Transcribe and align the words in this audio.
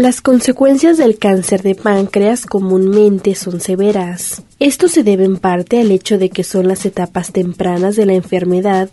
Las 0.00 0.22
consecuencias 0.22 0.96
del 0.96 1.18
cáncer 1.18 1.60
de 1.60 1.74
páncreas 1.74 2.46
comúnmente 2.46 3.34
son 3.34 3.60
severas. 3.60 4.42
Esto 4.58 4.88
se 4.88 5.02
debe 5.02 5.26
en 5.26 5.36
parte 5.36 5.78
al 5.78 5.90
hecho 5.90 6.16
de 6.16 6.30
que 6.30 6.42
son 6.42 6.68
las 6.68 6.86
etapas 6.86 7.32
tempranas 7.32 7.96
de 7.96 8.06
la 8.06 8.14
enfermedad 8.14 8.88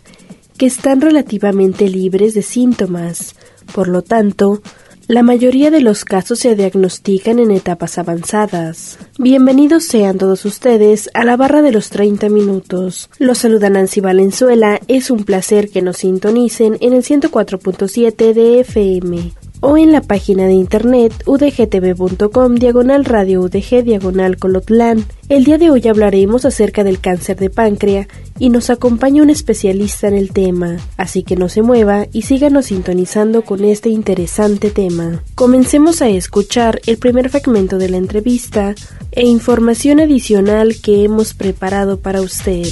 que 0.58 0.66
están 0.66 1.00
relativamente 1.00 1.88
libres 1.88 2.34
de 2.34 2.42
síntomas. 2.42 3.36
Por 3.72 3.88
lo 3.88 4.02
tanto, 4.02 4.60
la 5.06 5.22
mayoría 5.22 5.70
de 5.70 5.80
los 5.80 6.04
casos 6.04 6.40
se 6.40 6.54
diagnostican 6.54 7.38
en 7.38 7.52
etapas 7.52 7.96
avanzadas. 7.96 8.98
Bienvenidos 9.18 9.84
sean 9.84 10.18
todos 10.18 10.44
ustedes 10.44 11.08
a 11.14 11.24
la 11.24 11.38
barra 11.38 11.62
de 11.62 11.72
los 11.72 11.88
30 11.88 12.28
minutos. 12.28 13.08
Los 13.18 13.38
saluda 13.38 13.70
Nancy 13.70 14.02
Valenzuela. 14.02 14.78
Es 14.88 15.10
un 15.10 15.24
placer 15.24 15.70
que 15.70 15.80
nos 15.80 15.96
sintonicen 15.96 16.76
en 16.82 16.92
el 16.92 17.02
104.7 17.02 18.34
de 18.34 18.60
FM 18.60 19.47
o 19.60 19.76
en 19.76 19.92
la 19.92 20.00
página 20.00 20.46
de 20.46 20.52
internet 20.52 21.12
udgtv.com 21.26 22.54
diagonal 22.54 23.04
radio 23.04 23.42
udg 23.42 23.82
diagonal 23.84 24.36
colotlán. 24.36 25.04
El 25.28 25.44
día 25.44 25.58
de 25.58 25.70
hoy 25.70 25.86
hablaremos 25.88 26.44
acerca 26.44 26.84
del 26.84 27.00
cáncer 27.00 27.36
de 27.36 27.50
páncreas 27.50 28.08
y 28.38 28.50
nos 28.50 28.70
acompaña 28.70 29.22
un 29.22 29.30
especialista 29.30 30.08
en 30.08 30.14
el 30.14 30.32
tema, 30.32 30.76
así 30.96 31.22
que 31.22 31.36
no 31.36 31.48
se 31.48 31.62
mueva 31.62 32.06
y 32.12 32.22
síganos 32.22 32.66
sintonizando 32.66 33.42
con 33.42 33.64
este 33.64 33.88
interesante 33.88 34.70
tema. 34.70 35.22
Comencemos 35.34 36.02
a 36.02 36.08
escuchar 36.08 36.80
el 36.86 36.98
primer 36.98 37.30
fragmento 37.30 37.78
de 37.78 37.88
la 37.88 37.96
entrevista 37.96 38.74
e 39.12 39.26
información 39.26 40.00
adicional 40.00 40.76
que 40.82 41.04
hemos 41.04 41.34
preparado 41.34 41.98
para 42.00 42.20
usted. 42.20 42.66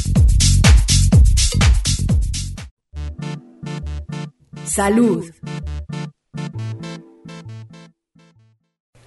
Salud. 4.64 5.24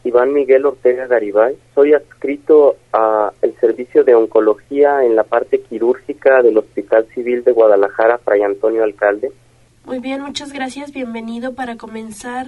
Iván 0.04 0.34
Miguel 0.34 0.66
Ortega 0.66 1.08
Garibay. 1.08 1.56
Soy 1.76 1.94
adscrito 1.94 2.78
a 2.92 3.32
el 3.42 3.56
servicio 3.60 4.04
de 4.04 4.16
oncología 4.16 5.04
en 5.04 5.16
la 5.16 5.24
parte 5.24 5.62
quirúrgica 5.62 6.42
del 6.42 6.58
Hospital 6.58 7.06
Civil 7.14 7.44
de 7.44 7.52
Guadalajara, 7.52 8.18
Fray 8.18 8.42
Antonio 8.42 8.84
Alcalde. 8.84 9.32
Muy 9.86 10.00
bien, 10.00 10.22
muchas 10.22 10.52
gracias. 10.52 10.92
Bienvenido. 10.94 11.54
Para 11.54 11.78
comenzar, 11.78 12.48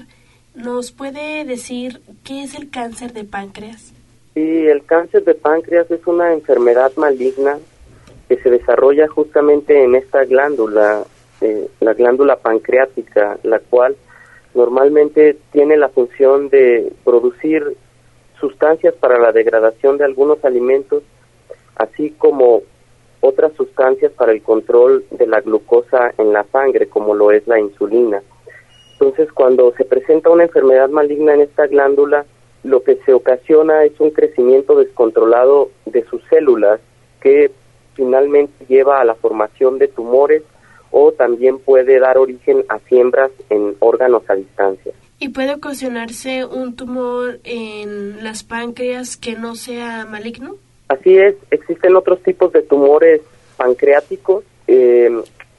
¿nos 0.55 0.91
puede 0.91 1.45
decir 1.45 2.01
qué 2.23 2.43
es 2.43 2.55
el 2.55 2.69
cáncer 2.69 3.13
de 3.13 3.25
páncreas? 3.25 3.93
Sí, 4.33 4.67
el 4.67 4.83
cáncer 4.85 5.23
de 5.23 5.35
páncreas 5.35 5.89
es 5.91 6.05
una 6.07 6.33
enfermedad 6.33 6.91
maligna 6.95 7.59
que 8.27 8.37
se 8.37 8.49
desarrolla 8.49 9.07
justamente 9.07 9.83
en 9.83 9.95
esta 9.95 10.23
glándula, 10.25 11.03
eh, 11.41 11.67
la 11.79 11.93
glándula 11.93 12.37
pancreática, 12.37 13.37
la 13.43 13.59
cual 13.59 13.95
normalmente 14.53 15.37
tiene 15.51 15.77
la 15.77 15.89
función 15.89 16.49
de 16.49 16.91
producir 17.03 17.77
sustancias 18.39 18.93
para 18.95 19.19
la 19.19 19.31
degradación 19.31 19.97
de 19.97 20.05
algunos 20.05 20.43
alimentos, 20.43 21.03
así 21.75 22.11
como 22.17 22.63
otras 23.21 23.53
sustancias 23.53 24.11
para 24.11 24.31
el 24.31 24.41
control 24.41 25.05
de 25.11 25.27
la 25.27 25.41
glucosa 25.41 26.13
en 26.17 26.33
la 26.33 26.43
sangre, 26.45 26.87
como 26.87 27.13
lo 27.13 27.31
es 27.31 27.47
la 27.47 27.59
insulina. 27.59 28.21
Entonces, 28.93 29.31
cuando 29.31 29.73
se 29.77 29.85
presenta 29.85 30.29
una 30.29 30.43
enfermedad 30.43 30.89
maligna 30.89 31.33
en 31.33 31.41
esta 31.41 31.67
glándula, 31.67 32.25
lo 32.63 32.83
que 32.83 32.97
se 33.05 33.13
ocasiona 33.13 33.83
es 33.83 33.99
un 33.99 34.11
crecimiento 34.11 34.75
descontrolado 34.75 35.69
de 35.85 36.03
sus 36.05 36.21
células 36.29 36.79
que 37.19 37.51
finalmente 37.93 38.65
lleva 38.67 39.01
a 39.01 39.05
la 39.05 39.15
formación 39.15 39.77
de 39.77 39.87
tumores 39.87 40.43
o 40.91 41.11
también 41.11 41.59
puede 41.59 41.99
dar 41.99 42.17
origen 42.17 42.63
a 42.69 42.79
siembras 42.79 43.31
en 43.49 43.75
órganos 43.79 44.23
a 44.29 44.35
distancia. 44.35 44.93
¿Y 45.19 45.29
puede 45.29 45.53
ocasionarse 45.53 46.45
un 46.45 46.75
tumor 46.75 47.39
en 47.43 48.23
las 48.23 48.43
páncreas 48.43 49.17
que 49.17 49.35
no 49.35 49.55
sea 49.55 50.05
maligno? 50.05 50.55
Así 50.87 51.15
es, 51.17 51.35
existen 51.51 51.95
otros 51.95 52.21
tipos 52.23 52.51
de 52.51 52.63
tumores 52.63 53.21
pancreáticos 53.55 54.43
eh, 54.67 55.09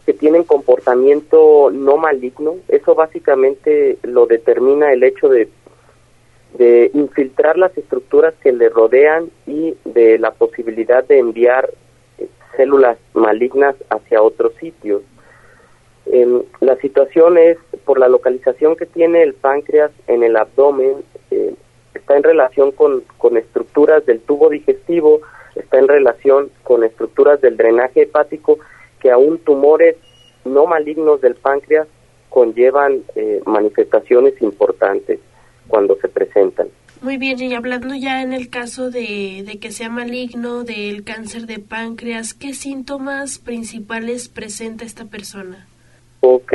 que 0.04 0.12
tienen 0.12 0.42
comportamiento 0.44 1.70
no 1.70 1.96
maligno. 1.96 2.56
Eso 2.68 2.94
básicamente 2.94 3.98
lo 4.02 4.26
determina 4.26 4.92
el 4.92 5.04
hecho 5.04 5.28
de, 5.28 5.48
de 6.58 6.90
infiltrar 6.92 7.56
las 7.56 7.76
estructuras 7.78 8.34
que 8.42 8.52
le 8.52 8.68
rodean 8.68 9.30
y 9.46 9.76
de 9.84 10.18
la 10.18 10.32
posibilidad 10.32 11.04
de 11.06 11.18
enviar 11.18 11.70
eh, 12.18 12.28
células 12.56 12.98
malignas 13.14 13.76
hacia 13.90 14.22
otros 14.22 14.52
sitios. 14.60 15.02
Eh, 16.06 16.42
la 16.60 16.76
situación 16.76 17.38
es 17.38 17.58
por 17.84 17.98
la 17.98 18.08
localización 18.08 18.76
que 18.76 18.86
tiene 18.86 19.22
el 19.22 19.34
páncreas 19.34 19.90
en 20.06 20.22
el 20.22 20.36
abdomen, 20.36 21.04
eh, 21.30 21.54
está 21.94 22.16
en 22.16 22.22
relación 22.22 22.72
con, 22.72 23.02
con 23.18 23.36
estructuras 23.36 24.04
del 24.06 24.20
tubo 24.20 24.48
digestivo, 24.48 25.20
está 25.54 25.78
en 25.78 25.88
relación 25.88 26.50
con 26.64 26.84
estructuras 26.84 27.40
del 27.40 27.56
drenaje 27.56 28.02
hepático, 28.02 28.58
que 29.00 29.10
aún 29.10 29.38
tumores 29.38 29.96
no 30.44 30.66
malignos 30.66 31.20
del 31.20 31.34
páncreas 31.34 31.86
conllevan 32.28 33.02
eh, 33.14 33.40
manifestaciones 33.44 34.40
importantes 34.40 35.20
cuando 35.68 35.96
se 35.96 36.08
presentan. 36.08 36.68
Muy 37.02 37.16
bien, 37.16 37.40
y 37.40 37.54
hablando 37.54 37.94
ya 37.94 38.22
en 38.22 38.32
el 38.32 38.48
caso 38.48 38.90
de, 38.90 39.42
de, 39.44 39.58
que 39.58 39.72
sea 39.72 39.88
maligno, 39.88 40.62
del 40.62 41.02
cáncer 41.02 41.46
de 41.46 41.58
páncreas, 41.58 42.32
¿qué 42.32 42.54
síntomas 42.54 43.38
principales 43.38 44.28
presenta 44.28 44.84
esta 44.84 45.04
persona? 45.06 45.66
Ok. 46.22 46.54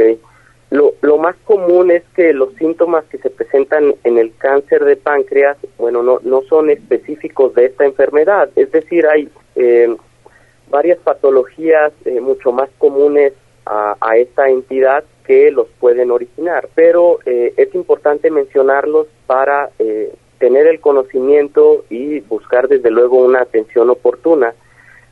Lo, 0.70 0.96
lo 1.02 1.18
más 1.18 1.36
común 1.46 1.92
es 1.92 2.04
que 2.16 2.34
los 2.34 2.54
síntomas 2.56 3.06
que 3.06 3.20
se 3.20 3.30
presentan 3.30 3.96
en 4.04 4.18
el 4.18 4.36
cáncer 4.38 4.84
de 4.84 4.98
páncreas, 4.98 5.58
bueno, 5.78 6.04
no, 6.04 6.20
no 6.24 6.42
son 6.42 6.70
específicos 6.70 7.54
de 7.54 7.68
esta 7.68 7.86
enfermedad. 7.86 8.50
Es 8.56 8.72
decir, 8.72 9.08
hay 9.08 9.30
eh, 9.56 9.96
varias 10.70 10.98
patologías 11.00 11.94
eh, 12.06 12.20
mucho 12.20 12.52
más 12.52 12.70
comunes 12.78 13.34
a, 13.66 13.96
a, 14.02 14.18
esta 14.18 14.50
entidad 14.50 15.04
que 15.26 15.52
los 15.52 15.68
pueden 15.80 16.12
originar. 16.12 16.68
Pero 16.76 17.20
eh, 17.26 17.54
es 17.56 17.74
importante 17.76 18.30
mencionarlos 18.30 19.08
para 19.26 19.70
eh, 19.80 20.14
tener 20.40 20.68
el 20.68 20.80
conocimiento 20.80 21.86
y 21.90 22.20
buscar 22.22 22.68
desde 22.68 22.92
luego 22.92 23.18
una 23.18 23.42
atención 23.42 23.90
oportuna. 23.90 24.54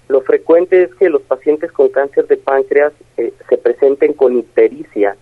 Lo 0.07 0.21
frecuente 0.21 0.83
es 0.83 0.95
que 0.95 1.09
los 1.09 1.21
pacientes 1.23 1.71
con 1.71 1.89
cáncer 1.89 2.27
de 2.27 2.38
páncreas 2.38 2.93
eh, 3.17 3.33
se 3.49 3.57
presenten 3.57 4.13
con 4.13 4.38
ictericia. 4.38 5.16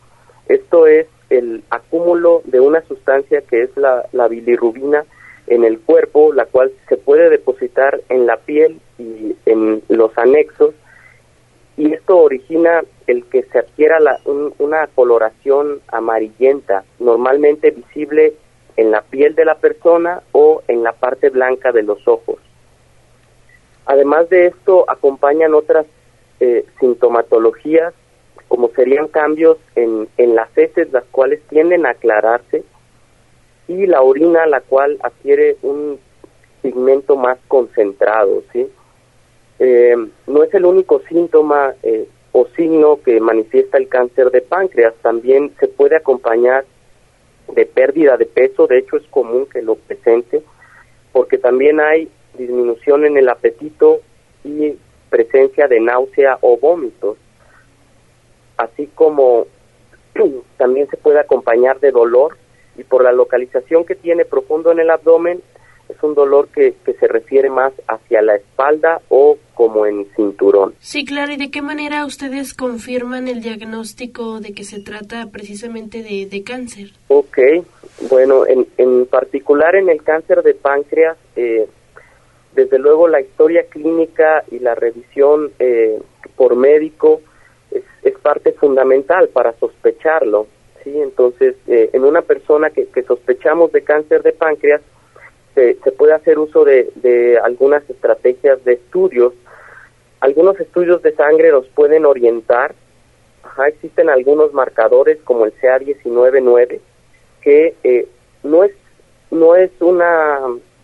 Esto 0.47 0.87
es 0.87 1.07
el 1.29 1.63
acúmulo 1.69 2.41
de 2.45 2.59
una 2.59 2.81
sustancia 2.83 3.41
que 3.41 3.63
es 3.63 3.69
la, 3.77 4.27
bilirrubina 4.27 5.05
en 5.47 5.63
el 5.63 5.79
cuerpo, 5.79 6.33
la 6.33 6.45
cual 6.45 6.71
se 6.89 6.97
puede 6.97 7.29
depositar 7.29 8.01
en 8.09 8.25
la 8.25 8.37
piel 8.37 8.79
y 8.97 9.35
en 9.45 9.81
los 9.87 10.17
anexos, 10.17 10.73
y 11.75 11.93
esto 11.93 12.17
origina 12.17 12.83
el 13.07 13.25
que 13.25 13.43
se 13.43 13.59
adquiera 13.59 13.99
la, 13.99 14.19
un, 14.25 14.53
una 14.59 14.87
coloración 14.87 15.81
amarillenta, 15.87 16.83
normalmente 16.99 17.71
visible 17.71 18.33
en 18.77 18.91
la 18.91 19.01
piel 19.01 19.35
de 19.35 19.45
la 19.45 19.55
persona 19.55 20.21
o 20.31 20.61
en 20.67 20.83
la 20.83 20.93
parte 20.93 21.29
blanca 21.29 21.71
de 21.71 21.83
los 21.83 22.07
ojos. 22.07 22.37
Además 23.85 24.29
de 24.29 24.47
esto, 24.47 24.85
acompañan 24.87 25.53
otras 25.53 25.85
eh, 26.39 26.65
sintomatologías, 26.79 27.93
como 28.47 28.69
serían 28.69 29.07
cambios 29.07 29.57
en, 29.75 30.07
en 30.17 30.35
las 30.35 30.55
heces, 30.57 30.91
las 30.91 31.03
cuales 31.05 31.41
tienden 31.49 31.85
a 31.85 31.91
aclararse, 31.91 32.63
y 33.67 33.85
la 33.87 34.01
orina, 34.01 34.45
la 34.45 34.61
cual 34.61 34.97
adquiere 35.01 35.57
un 35.61 35.99
pigmento 36.61 37.15
más 37.15 37.37
concentrado, 37.47 38.43
¿sí? 38.51 38.69
Eh, 39.59 39.95
no 40.27 40.43
es 40.43 40.53
el 40.53 40.65
único 40.65 41.01
síntoma 41.07 41.73
eh, 41.83 42.07
o 42.31 42.47
signo 42.55 42.99
que 43.03 43.19
manifiesta 43.19 43.77
el 43.77 43.87
cáncer 43.87 44.31
de 44.31 44.41
páncreas, 44.41 44.93
también 45.01 45.53
se 45.59 45.67
puede 45.67 45.95
acompañar 45.95 46.65
de 47.53 47.65
pérdida 47.65 48.17
de 48.17 48.25
peso, 48.25 48.65
de 48.67 48.79
hecho 48.79 48.97
es 48.97 49.03
común 49.07 49.45
que 49.45 49.61
lo 49.61 49.75
presente, 49.75 50.41
porque 51.11 51.37
también 51.37 51.79
hay 51.79 52.09
disminución 52.37 53.05
en 53.05 53.17
el 53.17 53.29
apetito 53.29 54.01
y 54.43 54.77
presencia 55.09 55.67
de 55.67 55.79
náusea 55.79 56.37
o 56.41 56.57
vómitos, 56.57 57.17
así 58.57 58.87
como 58.95 59.47
también 60.57 60.87
se 60.89 60.97
puede 60.97 61.19
acompañar 61.19 61.79
de 61.79 61.91
dolor 61.91 62.37
y 62.77 62.83
por 62.83 63.03
la 63.03 63.11
localización 63.11 63.85
que 63.85 63.95
tiene 63.95 64.25
profundo 64.25 64.71
en 64.71 64.79
el 64.79 64.89
abdomen, 64.89 65.41
es 65.89 66.01
un 66.01 66.15
dolor 66.15 66.47
que, 66.47 66.73
que, 66.85 66.93
se 66.93 67.07
refiere 67.07 67.49
más 67.49 67.73
hacia 67.87 68.21
la 68.21 68.35
espalda 68.35 69.01
o 69.09 69.37
como 69.53 69.85
en 69.85 70.07
cinturón. 70.15 70.73
Sí, 70.79 71.05
claro. 71.05 71.33
¿Y 71.33 71.37
de 71.37 71.51
qué 71.51 71.61
manera 71.61 72.05
ustedes 72.05 72.53
confirman 72.53 73.27
el 73.27 73.41
diagnóstico 73.41 74.39
de 74.39 74.53
que 74.53 74.63
se 74.63 74.79
trata 74.79 75.27
precisamente 75.31 76.01
de, 76.01 76.25
de 76.25 76.43
cáncer? 76.43 76.93
Ok, 77.09 77.37
bueno, 78.09 78.47
en, 78.47 78.65
en, 78.77 79.05
particular 79.05 79.75
en 79.75 79.89
el 79.89 80.01
cáncer 80.01 80.41
de 80.41 80.53
páncreas, 80.53 81.17
eh, 81.35 81.67
desde 82.55 82.79
luego 82.79 83.07
la 83.07 83.21
historia 83.21 83.63
clínica 83.69 84.43
y 84.51 84.59
la 84.59 84.75
revisión 84.75 85.51
eh, 85.59 85.99
por 86.35 86.55
médico 86.55 87.21
es, 87.71 87.83
es, 88.03 88.13
parte 88.19 88.53
fundamental 88.53 89.29
para 89.29 89.53
sospecharlo. 89.53 90.47
¿sí? 90.83 90.99
Entonces, 90.99 91.55
eh, 91.67 91.89
en 91.93 92.03
una 92.03 92.21
persona 92.21 92.69
que, 92.69 92.87
que 92.87 93.03
sospechamos 93.03 93.71
de 93.71 93.83
cáncer 93.83 94.23
de 94.23 94.31
páncreas, 94.31 94.81
se, 95.55 95.75
se 95.75 95.91
puede 95.91 96.13
hacer 96.13 96.39
uso 96.39 96.63
de, 96.65 96.89
de, 96.95 97.37
algunas 97.39 97.87
estrategias 97.89 98.63
de 98.63 98.73
estudios. 98.73 99.33
Algunos 100.19 100.59
estudios 100.59 101.01
de 101.01 101.13
sangre 101.13 101.51
los 101.51 101.67
pueden 101.67 102.05
orientar. 102.05 102.73
Ajá, 103.43 103.67
existen 103.67 104.09
algunos 104.09 104.53
marcadores 104.53 105.19
como 105.23 105.45
el 105.45 105.53
CA199 105.59 106.79
que 107.43 107.75
eh, 107.83 108.07
no 108.41 108.63
es 108.63 108.71
no 109.29 109.55
es 109.55 109.71
una 109.79 110.39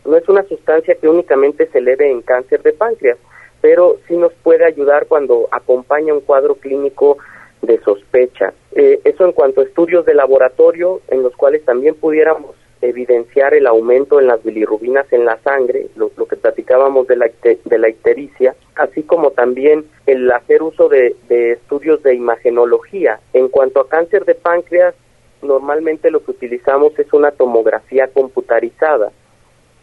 no 0.06 0.18
es 0.18 0.28
una 0.30 0.44
sustancia 0.44 0.96
que 0.96 1.08
únicamente 1.08 1.68
se 1.68 1.80
eleve 1.80 2.10
en 2.10 2.22
cáncer 2.22 2.64
de 2.64 2.74
páncreas, 2.74 3.18
pero 3.62 3.98
sí 4.08 4.16
nos 4.16 4.34
puede 4.34 4.66
ayudar 4.66 5.08
cuando 5.08 5.48
acompaña 5.52 6.14
un 6.14 6.22
cuadro 6.22 6.56
clínico 6.56 7.18
de 7.62 7.80
sospecha. 7.82 8.54
Eh, 8.74 9.02
eso 9.04 9.26
en 9.26 9.34
cuanto 9.34 9.62
a 9.62 9.66
estudios 9.66 10.06
de 10.06 10.14
laboratorio, 10.14 11.02
en 11.10 11.24
los 11.24 11.36
cuales 11.36 11.66
también 11.66 11.96
pudiéramos 11.96 12.56
evidenciar 12.82 13.54
el 13.54 13.68
aumento 13.68 14.22
en 14.22 14.28
las 14.28 14.42
bilirrubinas 14.42 15.12
en 15.12 15.26
la 15.26 15.38
sangre, 15.40 15.88
lo, 15.98 16.12
lo 16.16 16.26
que 16.28 16.38
platicábamos 16.38 17.08
de 17.08 17.18
la, 17.18 17.30
de 17.44 17.78
la 17.78 17.90
ictericia, 17.90 18.56
así 18.76 19.04
como 19.04 19.32
también 19.32 19.84
el 20.06 20.32
hacer 20.32 20.64
uso 20.64 20.88
de, 20.88 21.18
de 21.28 21.52
estudios 21.54 22.02
de 22.04 22.16
imagenología. 22.16 23.20
En 23.34 23.50
cuanto 23.50 23.82
a 23.82 23.90
cáncer 23.90 24.24
de 24.24 24.36
páncreas, 24.36 24.96
normalmente 25.42 26.10
lo 26.10 26.24
que 26.24 26.32
utilizamos 26.32 26.98
es 26.98 27.12
una 27.12 27.32
tomografía 27.32 28.08
computarizada, 28.08 29.12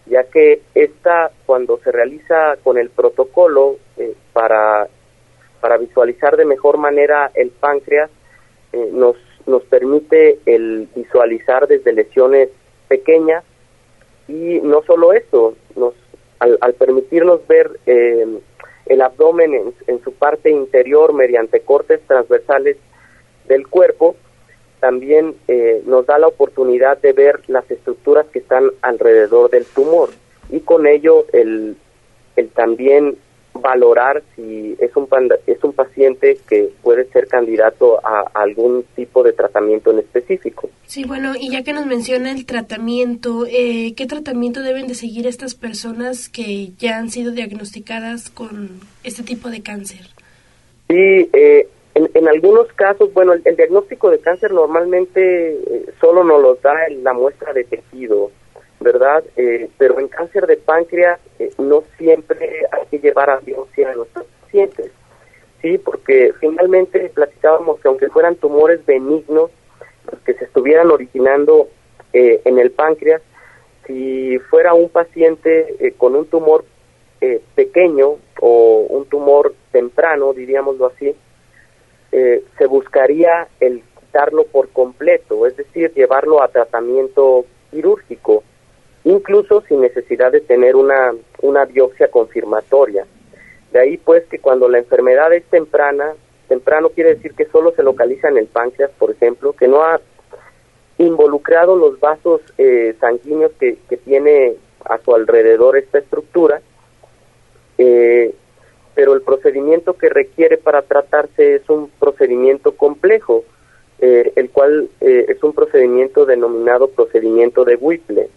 ya 0.07 0.25
que 0.25 0.63
esta, 0.75 1.31
cuando 1.47 1.79
se 1.79 1.93
realiza 1.93 2.57
con 2.63 2.79
el 2.79 2.91
protocolo 2.91 3.77
eh, 3.97 4.15
para, 4.33 4.89
para 5.61 5.79
visualizar 5.79 6.37
de 6.37 6.45
mejor 6.45 6.79
manera 6.79 7.31
el 7.35 7.51
páncreas, 7.51 8.11
eh, 8.73 8.91
nos, 8.93 9.17
nos 9.47 9.63
permite 9.65 10.39
el 10.47 10.89
visualizar 10.95 11.67
desde 11.67 11.93
lesiones 11.93 12.51
pequeñas. 12.89 13.45
Y 14.29 14.61
no 14.61 14.83
solo 14.83 15.13
eso, 15.13 15.57
nos, 15.77 15.95
al, 16.39 16.59
al 16.61 16.75
permitirnos 16.75 17.47
ver 17.47 17.79
eh, 17.87 18.27
el 18.87 19.03
abdomen 19.03 19.55
en, 19.55 19.75
en 19.87 20.03
su 20.03 20.13
parte 20.13 20.51
interior 20.51 21.13
mediante 21.13 21.61
cortes 21.61 22.01
transversales 22.07 22.77
del 23.47 23.67
cuerpo, 23.69 24.17
también 24.81 25.35
eh, 25.49 25.83
nos 25.87 26.07
da 26.07 26.19
la 26.19 26.29
oportunidad 26.29 26.99
de 26.99 27.13
ver 27.13 27.41
las 27.49 27.71
estructuras 27.71 28.27
que 28.33 28.41
están 28.41 28.71
alrededor 28.83 29.51
del 29.51 29.65
tumor 29.65 30.11
y 30.51 30.61
con 30.61 30.87
ello 30.87 31.27
el, 31.33 31.77
el 32.37 32.49
también 32.51 33.17
valorar 33.61 34.23
si 34.35 34.77
es 34.79 34.95
un 34.97 35.09
es 35.47 35.63
un 35.65 35.73
paciente 35.73 36.39
que 36.49 36.71
puede 36.83 37.07
ser 37.07 37.27
candidato 37.27 38.05
a, 38.05 38.21
a, 38.21 38.43
algún 38.43 38.85
tipo 38.95 39.23
de 39.23 39.33
tratamiento 39.33 39.91
en 39.91 40.01
específico. 40.01 40.69
Sí, 40.87 41.05
bueno, 41.05 41.33
y 41.39 41.51
ya 41.51 41.63
que 41.63 41.73
nos 41.73 41.87
menciona 41.87 42.31
el 42.33 42.47
tratamiento, 42.47 43.47
eh, 43.47 43.95
¿qué 43.97 44.07
tratamiento 44.07 44.63
deben 44.63 44.87
de 44.87 44.95
seguir 44.95 45.27
estas 45.27 45.55
personas 45.55 46.29
que 46.29 46.73
ya 46.79 46.99
han 46.99 47.11
sido 47.11 47.33
diagnosticadas 47.33 48.31
con 48.31 48.81
este 49.05 49.23
tipo 49.23 49.49
de 49.49 49.63
cáncer? 49.63 50.09
Sí, 50.89 51.31
eh, 51.33 51.69
en, 51.97 52.29
algunos 52.29 52.71
casos, 52.75 53.13
bueno, 53.15 53.33
el, 53.33 53.57
diagnóstico 53.57 54.11
de 54.11 54.19
cáncer 54.19 54.53
normalmente 54.53 55.53
eh, 55.53 55.87
solo 55.99 56.25
nos 56.25 56.43
lo 56.43 56.55
da 56.57 56.75
la 56.91 57.15
muestra 57.15 57.55
de 57.55 57.65
tejido, 57.65 58.31
¿verdad? 58.81 59.25
Eh, 59.37 59.71
pero 59.79 59.99
en 59.99 60.09
cáncer 60.09 60.47
de 60.47 60.59
páncreas 60.59 61.19
eh, 61.39 61.51
no 61.59 61.85
siempre 61.97 62.67
hay 62.71 62.87
que 62.91 62.99
llevar 62.99 63.31
a 63.31 63.41
biopsia 63.41 63.91
a 63.91 63.95
nuestros 63.95 64.27
pacientes, 64.43 64.93
¿sí? 65.63 65.79
Porque 65.79 66.35
finalmente 66.39 67.11
platicábamos 67.15 67.81
que 67.81 67.89
aunque 67.89 68.09
fueran 68.09 68.37
tumores 68.37 68.85
benignos, 68.85 69.51
que 70.27 70.35
se 70.35 70.45
estuvieran 70.45 70.91
originando 70.91 71.69
eh, 72.13 72.43
en 72.45 72.59
el 72.59 72.73
páncreas, 72.73 73.23
si 73.87 74.39
fuera 74.51 74.75
un 74.75 74.91
paciente 74.91 75.77
eh, 75.81 75.93
con 75.97 76.15
un 76.15 76.27
tumor 76.27 76.65
pequeño 77.55 78.19
o 78.41 78.87
un 78.91 79.07
tumor 79.07 79.55
temprano, 79.73 80.33
diríamoslo 80.35 80.87
así, 80.87 81.17
eh, 82.13 82.45
se 82.57 82.67
buscaría 82.67 83.49
el 83.61 83.83
quitarlo 84.01 84.45
por 84.45 84.69
completo, 84.71 85.47
es 85.47 85.57
decir, 85.57 85.93
llevarlo 85.95 86.43
a 86.43 86.49
tratamiento 86.49 87.45
quirúrgico, 87.71 88.43
incluso 89.05 89.63
sin 89.69 89.81
necesidad 89.81 90.33
de 90.33 90.41
tener 90.41 90.77
una, 90.77 91.13
una 91.43 91.65
biopsia 91.65 92.09
confirmatoria. 92.09 93.07
De 93.73 93.81
ahí 93.81 93.97
pues 93.97 94.25
que 94.27 94.39
cuando 94.39 94.69
la 94.69 94.79
enfermedad 94.79 95.33
es 95.33 95.45
temprana, 95.45 96.15
temprano 96.49 96.91
quiere 96.91 97.17
decir 97.17 97.35
que 97.35 97.47
solo 97.47 97.73
se 97.73 97.83
localiza 97.83 98.29
en 98.29 98.39
el 98.39 98.47
páncreas, 98.47 98.91
por 98.99 99.11
ejemplo, 99.11 99.53
que 99.53 99.69
no 99.69 99.83
ha 99.83 100.01
involucrado 100.99 101.77
los 101.77 102.01
vasos 102.01 102.41
eh, 102.57 102.95
sanguíneos 103.01 103.53
que, 103.61 103.77
que, 103.89 103.97
tiene 103.99 104.57
a 104.85 104.99
su 104.99 105.15
alrededor 105.15 105.77
esta 105.77 105.99
estructura, 105.99 106.63
eh, 107.77 108.35
pero 108.97 109.13
el 109.13 109.21
procedimiento 109.21 109.93
que 109.93 110.09
requiere 110.09 110.57
para 110.57 110.81
tratarse 110.81 111.57
es 111.57 111.69
un 111.69 111.91
procedimiento 112.01 112.73
complejo, 112.73 113.45
eh, 114.01 114.33
el 114.37 114.49
cual 114.49 114.89
eh, 115.03 115.27
es 115.29 115.43
un 115.45 115.53
procedimiento 115.53 116.25
denominado 116.25 116.89
procedimiento 116.89 117.65
de 117.67 117.77
Whipple, 117.77 118.31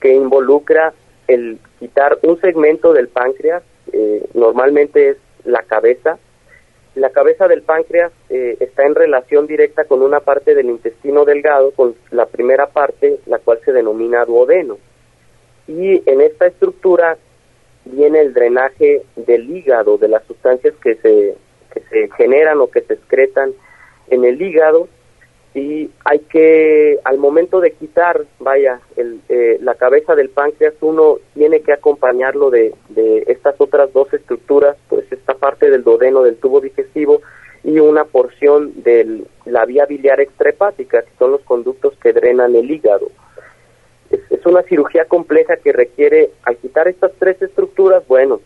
que 0.00 0.12
involucra 0.12 0.92
el 1.28 1.58
quitar 1.78 2.18
un 2.22 2.40
segmento 2.40 2.92
del 2.92 3.06
páncreas, 3.06 3.62
eh, 3.92 4.26
normalmente 4.34 5.10
es 5.10 5.16
la 5.44 5.62
cabeza. 5.62 6.18
La 6.96 7.10
cabeza 7.10 7.46
del 7.46 7.62
páncreas 7.62 8.10
eh, 8.30 8.56
está 8.58 8.84
en 8.84 8.96
relación 8.96 9.46
directa 9.46 9.84
con 9.84 10.02
una 10.02 10.20
parte 10.20 10.56
del 10.56 10.70
intestino 10.70 11.24
delgado, 11.24 11.70
con 11.70 11.94
la 12.10 12.26
primera 12.26 12.66
parte, 12.66 13.20
la 13.26 13.38
cual 13.38 13.60
se 13.64 13.72
denomina 13.72 14.24
duodeno. 14.24 14.76
Y 15.68 16.02
en 16.10 16.20
esta 16.20 16.46
estructura 16.48 17.16
viene 17.84 18.20
el 18.20 18.34
drenaje 18.34 19.02
del 19.16 19.50
hígado, 19.50 19.98
de 19.98 20.08
las 20.08 20.24
sustancias 20.24 20.74
que 20.82 20.96
se, 20.96 21.36
que 21.72 21.80
se 21.90 22.10
generan 22.16 22.60
o 22.60 22.68
que 22.68 22.82
se 22.82 22.94
excretan 22.94 23.52
en 24.08 24.24
el 24.24 24.40
hígado 24.40 24.88
y 25.54 25.90
hay 26.04 26.18
que, 26.18 26.98
al 27.04 27.18
momento 27.18 27.60
de 27.60 27.70
quitar, 27.72 28.24
vaya, 28.40 28.80
el, 28.96 29.20
eh, 29.28 29.58
la 29.60 29.74
cabeza 29.74 30.16
del 30.16 30.28
páncreas, 30.28 30.74
uno 30.80 31.18
tiene 31.34 31.60
que 31.60 31.72
acompañarlo 31.72 32.50
de, 32.50 32.74
de 32.88 33.24
estas 33.28 33.54
otras 33.58 33.92
dos 33.92 34.12
estructuras, 34.12 34.76
pues 34.88 35.04
esta 35.12 35.34
parte 35.34 35.70
del 35.70 35.84
duodeno 35.84 36.22
del 36.24 36.36
tubo 36.36 36.60
digestivo 36.60 37.22
y 37.62 37.78
una 37.78 38.04
porción 38.04 38.82
de 38.82 39.24
la 39.44 39.64
vía 39.64 39.86
biliar 39.86 40.20
extrahepática, 40.20 41.02
que 41.02 41.16
son 41.18 41.30
los 41.30 41.42
conductos 41.42 41.94
que 42.02 42.12
drenan 42.12 42.56
el 42.56 42.68
hígado. 42.68 43.10
Es, 44.30 44.46
una 44.46 44.62
cirugía 44.62 45.06
compleja 45.06 45.56
que 45.56 45.72
requiere, 45.72 46.30
al 46.42 46.56
quitar 46.58 46.86
estas 46.86 47.12
tres 47.18 47.40
estructuras, 47.40 48.06
bueno, 48.06 48.40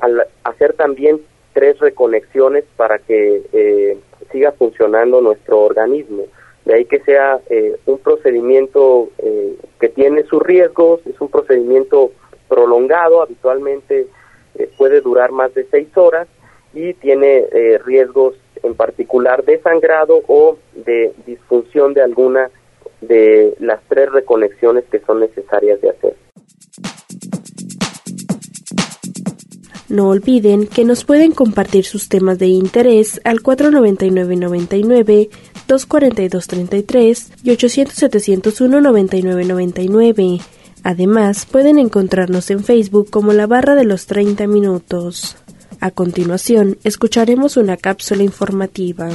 al 0.00 0.26
hacer 0.44 0.72
también 0.74 1.20
tres 1.52 1.78
reconexiones 1.78 2.64
para 2.76 2.98
que 2.98 3.42
eh, 3.52 3.96
siga 4.32 4.52
funcionando 4.52 5.20
nuestro 5.20 5.60
organismo. 5.60 6.24
De 6.64 6.74
ahí 6.74 6.84
que 6.84 7.00
sea 7.00 7.38
eh, 7.48 7.76
un 7.86 7.98
procedimiento 7.98 9.08
eh, 9.18 9.56
que 9.78 9.88
tiene 9.88 10.24
sus 10.24 10.42
riesgos, 10.42 11.00
es 11.06 11.20
un 11.20 11.28
procedimiento 11.28 12.10
prolongado, 12.48 13.22
habitualmente 13.22 14.06
eh, 14.58 14.70
puede 14.76 15.00
durar 15.00 15.32
más 15.32 15.52
de 15.54 15.66
seis 15.70 15.88
horas 15.96 16.28
y 16.72 16.94
tiene 16.94 17.44
eh, 17.52 17.78
riesgos 17.84 18.34
en 18.62 18.74
particular 18.74 19.44
de 19.44 19.60
sangrado 19.60 20.22
o 20.26 20.56
de 20.74 21.12
disfunción 21.26 21.94
de 21.94 22.02
alguna 22.02 22.50
de 23.00 23.56
las 23.60 23.80
tres 23.88 24.12
reconexiones 24.12 24.84
que 24.90 25.00
son 25.00 25.20
necesarias 25.20 25.80
de 25.80 25.90
hacer. 25.90 26.16
No 29.88 30.08
olviden 30.08 30.66
que 30.66 30.84
nos 30.84 31.04
pueden 31.04 31.30
compartir 31.30 31.84
sus 31.84 32.08
temas 32.08 32.38
de 32.38 32.48
interés 32.48 33.20
al 33.24 33.38
499-99, 33.38 35.28
242-33 35.68 37.28
y 37.44 37.50
800-701-9999. 37.50 40.42
Además, 40.82 41.46
pueden 41.46 41.78
encontrarnos 41.78 42.50
en 42.50 42.64
Facebook 42.64 43.10
como 43.10 43.32
la 43.32 43.46
barra 43.46 43.76
de 43.76 43.84
los 43.84 44.06
30 44.06 44.48
minutos. 44.48 45.36
A 45.80 45.90
continuación, 45.90 46.78
escucharemos 46.84 47.56
una 47.56 47.76
cápsula 47.76 48.22
informativa. 48.22 49.08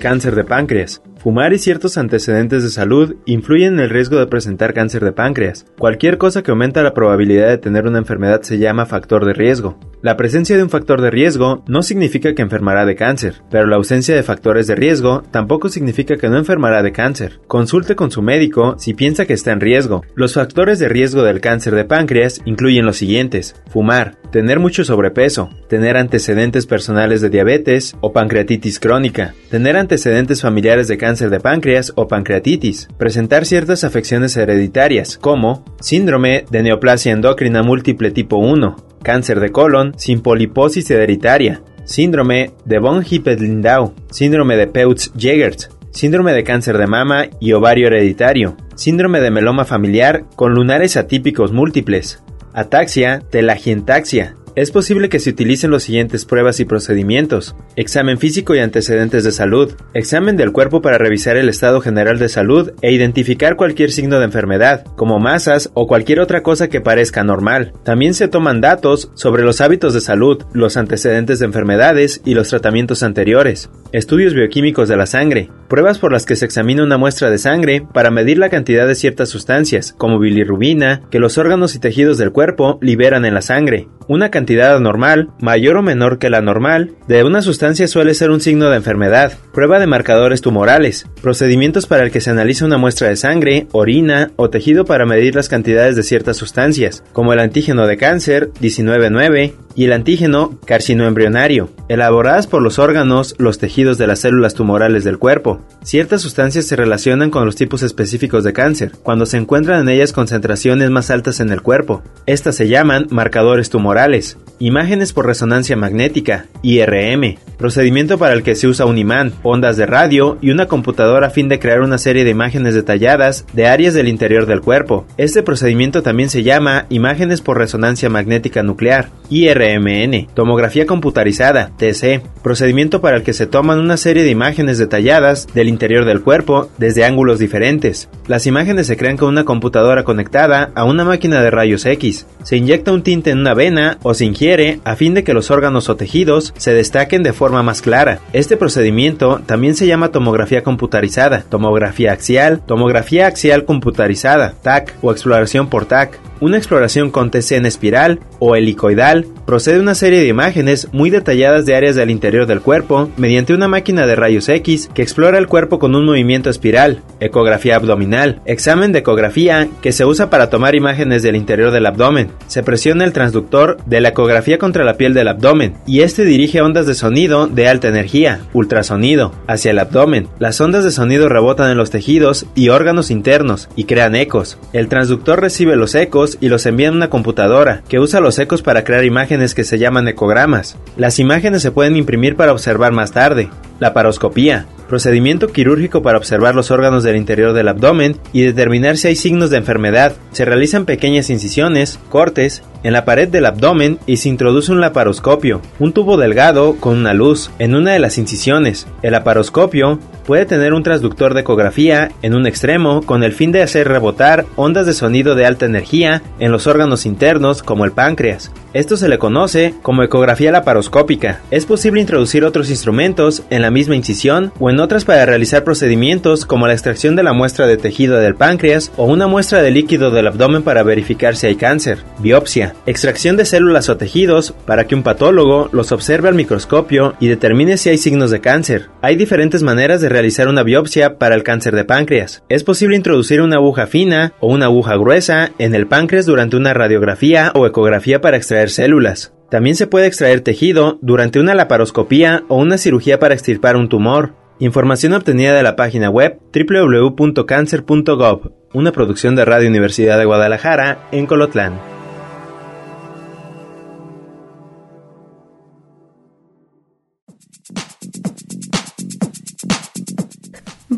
Cáncer 0.00 0.36
de 0.36 0.44
páncreas. 0.44 1.02
Fumar 1.28 1.52
y 1.52 1.58
ciertos 1.58 1.98
antecedentes 1.98 2.62
de 2.62 2.70
salud 2.70 3.16
influyen 3.26 3.74
en 3.74 3.80
el 3.80 3.90
riesgo 3.90 4.18
de 4.18 4.28
presentar 4.28 4.72
cáncer 4.72 5.04
de 5.04 5.12
páncreas. 5.12 5.66
Cualquier 5.78 6.16
cosa 6.16 6.42
que 6.42 6.52
aumenta 6.52 6.82
la 6.82 6.94
probabilidad 6.94 7.48
de 7.48 7.58
tener 7.58 7.86
una 7.86 7.98
enfermedad 7.98 8.40
se 8.40 8.56
llama 8.56 8.86
factor 8.86 9.26
de 9.26 9.34
riesgo. 9.34 9.78
La 10.00 10.16
presencia 10.16 10.56
de 10.56 10.62
un 10.62 10.70
factor 10.70 11.02
de 11.02 11.10
riesgo 11.10 11.64
no 11.66 11.82
significa 11.82 12.34
que 12.34 12.40
enfermará 12.40 12.86
de 12.86 12.94
cáncer, 12.94 13.42
pero 13.50 13.66
la 13.66 13.76
ausencia 13.76 14.14
de 14.14 14.22
factores 14.22 14.66
de 14.68 14.76
riesgo 14.76 15.22
tampoco 15.30 15.68
significa 15.68 16.16
que 16.16 16.30
no 16.30 16.38
enfermará 16.38 16.82
de 16.82 16.92
cáncer. 16.92 17.40
Consulte 17.46 17.94
con 17.94 18.10
su 18.10 18.22
médico 18.22 18.76
si 18.78 18.94
piensa 18.94 19.26
que 19.26 19.34
está 19.34 19.52
en 19.52 19.60
riesgo. 19.60 20.04
Los 20.14 20.32
factores 20.32 20.78
de 20.78 20.88
riesgo 20.88 21.24
del 21.24 21.42
cáncer 21.42 21.74
de 21.74 21.84
páncreas 21.84 22.40
incluyen 22.46 22.86
los 22.86 22.96
siguientes: 22.96 23.54
fumar, 23.68 24.16
tener 24.30 24.60
mucho 24.60 24.82
sobrepeso, 24.82 25.50
tener 25.68 25.98
antecedentes 25.98 26.64
personales 26.64 27.20
de 27.20 27.28
diabetes 27.28 27.96
o 28.00 28.14
pancreatitis 28.14 28.80
crónica, 28.80 29.34
tener 29.50 29.76
antecedentes 29.76 30.40
familiares 30.40 30.88
de 30.88 30.96
cáncer 30.96 31.17
de 31.18 31.40
páncreas 31.40 31.92
o 31.96 32.06
pancreatitis, 32.06 32.88
presentar 32.96 33.44
ciertas 33.44 33.84
afecciones 33.84 34.36
hereditarias 34.36 35.18
como 35.18 35.64
síndrome 35.80 36.44
de 36.50 36.62
neoplasia 36.62 37.12
endocrina 37.12 37.62
múltiple 37.62 38.12
tipo 38.12 38.36
1, 38.36 38.76
cáncer 39.02 39.40
de 39.40 39.50
colon 39.50 39.92
sin 39.98 40.20
poliposis 40.20 40.88
hereditaria, 40.90 41.62
síndrome 41.84 42.52
de 42.64 42.78
von 42.78 43.04
Hippel-Lindau, 43.04 43.94
síndrome 44.10 44.56
de 44.56 44.68
Peutz-Jeghers, 44.68 45.70
síndrome 45.90 46.32
de 46.32 46.44
cáncer 46.44 46.78
de 46.78 46.86
mama 46.86 47.26
y 47.40 47.52
ovario 47.52 47.88
hereditario, 47.88 48.56
síndrome 48.76 49.20
de 49.20 49.30
meloma 49.30 49.64
familiar 49.64 50.24
con 50.36 50.54
lunares 50.54 50.96
atípicos 50.96 51.52
múltiples, 51.52 52.22
ataxia, 52.52 53.22
telangiectasia, 53.30 54.36
es 54.58 54.72
posible 54.72 55.08
que 55.08 55.20
se 55.20 55.30
utilicen 55.30 55.70
los 55.70 55.84
siguientes 55.84 56.24
pruebas 56.24 56.58
y 56.58 56.64
procedimientos. 56.64 57.54
Examen 57.76 58.18
físico 58.18 58.56
y 58.56 58.58
antecedentes 58.58 59.22
de 59.22 59.30
salud. 59.30 59.72
Examen 59.94 60.36
del 60.36 60.50
cuerpo 60.50 60.82
para 60.82 60.98
revisar 60.98 61.36
el 61.36 61.48
estado 61.48 61.80
general 61.80 62.18
de 62.18 62.28
salud 62.28 62.72
e 62.82 62.90
identificar 62.90 63.54
cualquier 63.54 63.92
signo 63.92 64.18
de 64.18 64.24
enfermedad, 64.24 64.84
como 64.96 65.20
masas 65.20 65.70
o 65.74 65.86
cualquier 65.86 66.18
otra 66.18 66.42
cosa 66.42 66.66
que 66.66 66.80
parezca 66.80 67.22
normal. 67.22 67.72
También 67.84 68.14
se 68.14 68.26
toman 68.26 68.60
datos 68.60 69.12
sobre 69.14 69.44
los 69.44 69.60
hábitos 69.60 69.94
de 69.94 70.00
salud, 70.00 70.42
los 70.52 70.76
antecedentes 70.76 71.38
de 71.38 71.44
enfermedades 71.44 72.20
y 72.24 72.34
los 72.34 72.48
tratamientos 72.48 73.04
anteriores. 73.04 73.70
Estudios 73.92 74.34
bioquímicos 74.34 74.88
de 74.88 74.96
la 74.96 75.06
sangre. 75.06 75.50
Pruebas 75.68 75.98
por 75.98 76.10
las 76.10 76.26
que 76.26 76.34
se 76.34 76.46
examina 76.46 76.82
una 76.82 76.98
muestra 76.98 77.30
de 77.30 77.38
sangre 77.38 77.86
para 77.94 78.10
medir 78.10 78.38
la 78.38 78.50
cantidad 78.50 78.88
de 78.88 78.96
ciertas 78.96 79.28
sustancias, 79.28 79.94
como 79.96 80.18
bilirrubina, 80.18 81.02
que 81.10 81.20
los 81.20 81.38
órganos 81.38 81.76
y 81.76 81.78
tejidos 81.78 82.18
del 82.18 82.32
cuerpo 82.32 82.78
liberan 82.82 83.24
en 83.24 83.34
la 83.34 83.42
sangre. 83.42 83.86
Una 84.08 84.30
cantidad 84.30 84.47
anormal, 84.56 85.30
mayor 85.40 85.76
o 85.76 85.82
menor 85.82 86.18
que 86.18 86.30
la 86.30 86.40
normal, 86.40 86.92
de 87.06 87.24
una 87.24 87.42
sustancia 87.42 87.86
suele 87.86 88.14
ser 88.14 88.30
un 88.30 88.40
signo 88.40 88.70
de 88.70 88.76
enfermedad. 88.76 89.32
Prueba 89.52 89.78
de 89.78 89.86
marcadores 89.86 90.40
tumorales. 90.40 91.06
Procedimientos 91.22 91.86
para 91.86 92.04
el 92.04 92.10
que 92.10 92.20
se 92.20 92.30
analiza 92.30 92.64
una 92.64 92.78
muestra 92.78 93.08
de 93.08 93.16
sangre, 93.16 93.66
orina 93.72 94.30
o 94.36 94.50
tejido 94.50 94.84
para 94.84 95.06
medir 95.06 95.34
las 95.34 95.48
cantidades 95.48 95.96
de 95.96 96.02
ciertas 96.02 96.36
sustancias, 96.36 97.04
como 97.12 97.32
el 97.32 97.40
antígeno 97.40 97.86
de 97.86 97.96
cáncer 97.96 98.50
199 98.60 99.54
y 99.74 99.84
el 99.84 99.92
antígeno 99.92 100.58
carcinoembrionario, 100.64 101.70
elaboradas 101.88 102.46
por 102.46 102.62
los 102.62 102.78
órganos, 102.78 103.36
los 103.38 103.58
tejidos 103.58 103.96
de 103.96 104.08
las 104.08 104.20
células 104.20 104.54
tumorales 104.54 105.04
del 105.04 105.18
cuerpo. 105.18 105.60
Ciertas 105.84 106.20
sustancias 106.20 106.66
se 106.66 106.74
relacionan 106.74 107.30
con 107.30 107.44
los 107.44 107.54
tipos 107.54 107.82
específicos 107.82 108.42
de 108.42 108.52
cáncer, 108.52 108.92
cuando 109.02 109.24
se 109.24 109.36
encuentran 109.36 109.82
en 109.82 109.88
ellas 109.88 110.12
concentraciones 110.12 110.90
más 110.90 111.10
altas 111.10 111.40
en 111.40 111.50
el 111.50 111.62
cuerpo. 111.62 112.02
Estas 112.26 112.56
se 112.56 112.68
llaman 112.68 113.06
marcadores 113.10 113.70
tumorales. 113.70 114.37
Imágenes 114.60 115.12
por 115.12 115.24
resonancia 115.24 115.76
magnética, 115.76 116.46
IRM, 116.62 117.36
procedimiento 117.58 118.18
para 118.18 118.34
el 118.34 118.42
que 118.42 118.56
se 118.56 118.66
usa 118.66 118.86
un 118.86 118.98
imán, 118.98 119.32
ondas 119.44 119.76
de 119.76 119.86
radio 119.86 120.36
y 120.40 120.50
una 120.50 120.66
computadora 120.66 121.28
a 121.28 121.30
fin 121.30 121.48
de 121.48 121.60
crear 121.60 121.80
una 121.80 121.96
serie 121.96 122.24
de 122.24 122.30
imágenes 122.30 122.74
detalladas 122.74 123.46
de 123.52 123.68
áreas 123.68 123.94
del 123.94 124.08
interior 124.08 124.46
del 124.46 124.60
cuerpo. 124.60 125.06
Este 125.16 125.44
procedimiento 125.44 126.02
también 126.02 126.28
se 126.28 126.42
llama 126.42 126.86
imágenes 126.88 127.40
por 127.40 127.56
resonancia 127.56 128.10
magnética 128.10 128.64
nuclear, 128.64 129.10
IRMN, 129.30 130.26
tomografía 130.34 130.86
computarizada, 130.86 131.70
TC, 131.78 132.20
procedimiento 132.42 133.00
para 133.00 133.18
el 133.18 133.22
que 133.22 133.34
se 133.34 133.46
toman 133.46 133.78
una 133.78 133.96
serie 133.96 134.24
de 134.24 134.30
imágenes 134.30 134.78
detalladas 134.78 135.46
del 135.54 135.68
interior 135.68 136.04
del 136.04 136.22
cuerpo 136.22 136.68
desde 136.78 137.04
ángulos 137.04 137.38
diferentes. 137.38 138.08
Las 138.26 138.46
imágenes 138.48 138.88
se 138.88 138.96
crean 138.96 139.16
con 139.16 139.28
una 139.28 139.44
computadora 139.44 140.02
conectada 140.02 140.72
a 140.74 140.82
una 140.82 141.04
máquina 141.04 141.42
de 141.42 141.50
rayos 141.52 141.86
X. 141.86 142.26
Se 142.42 142.56
inyecta 142.56 142.90
un 142.90 143.02
tinte 143.04 143.30
en 143.30 143.38
una 143.38 143.54
vena 143.54 143.98
o 144.02 144.14
se 144.14 144.24
ingiere 144.24 144.47
a 144.84 144.96
fin 144.96 145.12
de 145.12 145.24
que 145.24 145.34
los 145.34 145.50
órganos 145.50 145.90
o 145.90 145.96
tejidos 145.96 146.54
se 146.56 146.72
destaquen 146.72 147.22
de 147.22 147.34
forma 147.34 147.62
más 147.62 147.82
clara. 147.82 148.20
Este 148.32 148.56
procedimiento 148.56 149.42
también 149.44 149.74
se 149.74 149.86
llama 149.86 150.10
tomografía 150.10 150.62
computarizada, 150.62 151.44
tomografía 151.48 152.12
axial, 152.12 152.62
tomografía 152.64 153.26
axial 153.26 153.66
computarizada, 153.66 154.54
TAC 154.62 154.94
o 155.02 155.12
exploración 155.12 155.68
por 155.68 155.84
TAC. 155.84 156.18
Una 156.40 156.56
exploración 156.56 157.10
con 157.10 157.30
TC 157.30 157.52
en 157.52 157.66
espiral 157.66 158.20
o 158.38 158.54
helicoidal 158.54 159.26
procede 159.44 159.80
una 159.80 159.96
serie 159.96 160.20
de 160.20 160.28
imágenes 160.28 160.88
muy 160.92 161.10
detalladas 161.10 161.66
de 161.66 161.74
áreas 161.74 161.96
del 161.96 162.10
interior 162.10 162.46
del 162.46 162.60
cuerpo 162.60 163.10
mediante 163.16 163.54
una 163.54 163.66
máquina 163.66 164.06
de 164.06 164.14
rayos 164.14 164.48
X 164.48 164.88
que 164.94 165.02
explora 165.02 165.38
el 165.38 165.48
cuerpo 165.48 165.80
con 165.80 165.96
un 165.96 166.06
movimiento 166.06 166.48
espiral, 166.48 167.02
ecografía 167.18 167.74
abdominal, 167.74 168.40
examen 168.44 168.92
de 168.92 169.00
ecografía 169.00 169.68
que 169.82 169.90
se 169.90 170.04
usa 170.04 170.30
para 170.30 170.48
tomar 170.48 170.76
imágenes 170.76 171.24
del 171.24 171.34
interior 171.34 171.72
del 171.72 171.86
abdomen. 171.86 172.30
Se 172.46 172.62
presiona 172.62 173.04
el 173.04 173.12
transductor 173.12 173.78
de 173.86 174.00
la 174.00 174.10
ecografía 174.10 174.37
contra 174.58 174.84
la 174.84 174.96
piel 174.96 175.14
del 175.14 175.28
abdomen 175.28 175.74
y 175.86 176.00
este 176.00 176.24
dirige 176.24 176.60
ondas 176.60 176.86
de 176.86 176.94
sonido 176.94 177.46
de 177.46 177.68
alta 177.68 177.88
energía, 177.88 178.40
ultrasonido, 178.52 179.32
hacia 179.46 179.72
el 179.72 179.78
abdomen. 179.78 180.28
Las 180.38 180.60
ondas 180.60 180.84
de 180.84 180.90
sonido 180.90 181.28
rebotan 181.28 181.70
en 181.70 181.76
los 181.76 181.90
tejidos 181.90 182.46
y 182.54 182.68
órganos 182.68 183.10
internos 183.10 183.68
y 183.76 183.84
crean 183.84 184.14
ecos. 184.14 184.58
El 184.72 184.88
transductor 184.88 185.40
recibe 185.40 185.76
los 185.76 185.94
ecos 185.94 186.38
y 186.40 186.48
los 186.48 186.66
envía 186.66 186.88
en 186.88 186.94
una 186.94 187.10
computadora, 187.10 187.82
que 187.88 187.98
usa 187.98 188.20
los 188.20 188.38
ecos 188.38 188.62
para 188.62 188.84
crear 188.84 189.04
imágenes 189.04 189.54
que 189.54 189.64
se 189.64 189.78
llaman 189.78 190.08
ecogramas. 190.08 190.76
Las 190.96 191.18
imágenes 191.18 191.62
se 191.62 191.72
pueden 191.72 191.96
imprimir 191.96 192.36
para 192.36 192.52
observar 192.52 192.92
más 192.92 193.12
tarde. 193.12 193.50
La 193.78 193.94
paroscopía, 193.94 194.66
procedimiento 194.88 195.48
quirúrgico 195.48 196.02
para 196.02 196.18
observar 196.18 196.54
los 196.54 196.72
órganos 196.72 197.04
del 197.04 197.16
interior 197.16 197.52
del 197.52 197.68
abdomen 197.68 198.16
y 198.32 198.42
determinar 198.42 198.96
si 198.96 199.08
hay 199.08 199.14
signos 199.14 199.50
de 199.50 199.58
enfermedad. 199.58 200.14
Se 200.32 200.44
realizan 200.44 200.84
pequeñas 200.84 201.30
incisiones, 201.30 202.00
cortes, 202.08 202.62
en 202.82 202.92
la 202.92 203.04
pared 203.04 203.28
del 203.28 203.46
abdomen 203.46 203.98
y 204.06 204.16
se 204.16 204.28
introduce 204.28 204.72
un 204.72 204.80
laparoscopio, 204.80 205.60
un 205.78 205.92
tubo 205.92 206.16
delgado 206.16 206.76
con 206.76 206.96
una 206.96 207.14
luz, 207.14 207.50
en 207.58 207.74
una 207.74 207.92
de 207.92 207.98
las 208.00 208.18
incisiones. 208.18 208.88
El 209.02 209.12
laparoscopio 209.12 210.00
puede 210.28 210.44
tener 210.44 210.74
un 210.74 210.82
transductor 210.82 211.32
de 211.32 211.40
ecografía 211.40 212.10
en 212.20 212.34
un 212.34 212.46
extremo 212.46 213.00
con 213.00 213.24
el 213.24 213.32
fin 213.32 213.50
de 213.50 213.62
hacer 213.62 213.88
rebotar 213.88 214.44
ondas 214.56 214.84
de 214.84 214.92
sonido 214.92 215.34
de 215.34 215.46
alta 215.46 215.64
energía 215.64 216.20
en 216.38 216.52
los 216.52 216.66
órganos 216.66 217.06
internos 217.06 217.62
como 217.62 217.86
el 217.86 217.92
páncreas. 217.92 218.52
Esto 218.74 218.98
se 218.98 219.08
le 219.08 219.18
conoce 219.18 219.72
como 219.80 220.02
ecografía 220.02 220.52
laparoscópica. 220.52 221.40
Es 221.50 221.64
posible 221.64 222.02
introducir 222.02 222.44
otros 222.44 222.68
instrumentos 222.68 223.42
en 223.48 223.62
la 223.62 223.70
misma 223.70 223.96
incisión 223.96 224.52
o 224.60 224.68
en 224.68 224.78
otras 224.78 225.06
para 225.06 225.24
realizar 225.24 225.64
procedimientos 225.64 226.44
como 226.44 226.66
la 226.66 226.74
extracción 226.74 227.16
de 227.16 227.22
la 227.22 227.32
muestra 227.32 227.66
de 227.66 227.78
tejido 227.78 228.18
del 228.18 228.34
páncreas 228.34 228.92
o 228.98 229.06
una 229.06 229.26
muestra 229.26 229.62
de 229.62 229.70
líquido 229.70 230.10
del 230.10 230.26
abdomen 230.26 230.62
para 230.62 230.82
verificar 230.82 231.34
si 231.34 231.46
hay 231.46 231.56
cáncer, 231.56 232.04
biopsia, 232.18 232.74
extracción 232.84 233.38
de 233.38 233.46
células 233.46 233.88
o 233.88 233.96
tejidos 233.96 234.52
para 234.66 234.86
que 234.86 234.94
un 234.94 235.02
patólogo 235.02 235.70
los 235.72 235.90
observe 235.90 236.28
al 236.28 236.34
microscopio 236.34 237.14
y 237.20 237.28
determine 237.28 237.78
si 237.78 237.88
hay 237.88 237.96
signos 237.96 238.30
de 238.30 238.42
cáncer. 238.42 238.90
Hay 239.00 239.16
diferentes 239.16 239.62
maneras 239.62 240.02
de 240.02 240.10
realizar 240.18 240.48
una 240.48 240.64
biopsia 240.64 241.16
para 241.16 241.36
el 241.36 241.44
cáncer 241.44 241.76
de 241.76 241.84
páncreas. 241.84 242.42
Es 242.48 242.64
posible 242.64 242.96
introducir 242.96 243.40
una 243.40 243.54
aguja 243.56 243.86
fina 243.86 244.32
o 244.40 244.52
una 244.52 244.64
aguja 244.64 244.96
gruesa 244.96 245.52
en 245.58 245.76
el 245.76 245.86
páncreas 245.86 246.26
durante 246.26 246.56
una 246.56 246.74
radiografía 246.74 247.52
o 247.54 247.66
ecografía 247.66 248.20
para 248.20 248.36
extraer 248.36 248.68
células. 248.68 249.32
También 249.48 249.76
se 249.76 249.86
puede 249.86 250.08
extraer 250.08 250.40
tejido 250.40 250.98
durante 251.02 251.38
una 251.38 251.54
laparoscopía 251.54 252.42
o 252.48 252.56
una 252.56 252.78
cirugía 252.78 253.20
para 253.20 253.34
extirpar 253.34 253.76
un 253.76 253.88
tumor. 253.88 254.34
Información 254.58 255.12
obtenida 255.12 255.54
de 255.54 255.62
la 255.62 255.76
página 255.76 256.10
web 256.10 256.40
www.cancer.gov, 256.52 258.50
una 258.74 258.90
producción 258.90 259.36
de 259.36 259.44
Radio 259.44 259.68
Universidad 259.68 260.18
de 260.18 260.24
Guadalajara 260.24 261.06
en 261.12 261.26
Colotlán. 261.26 261.97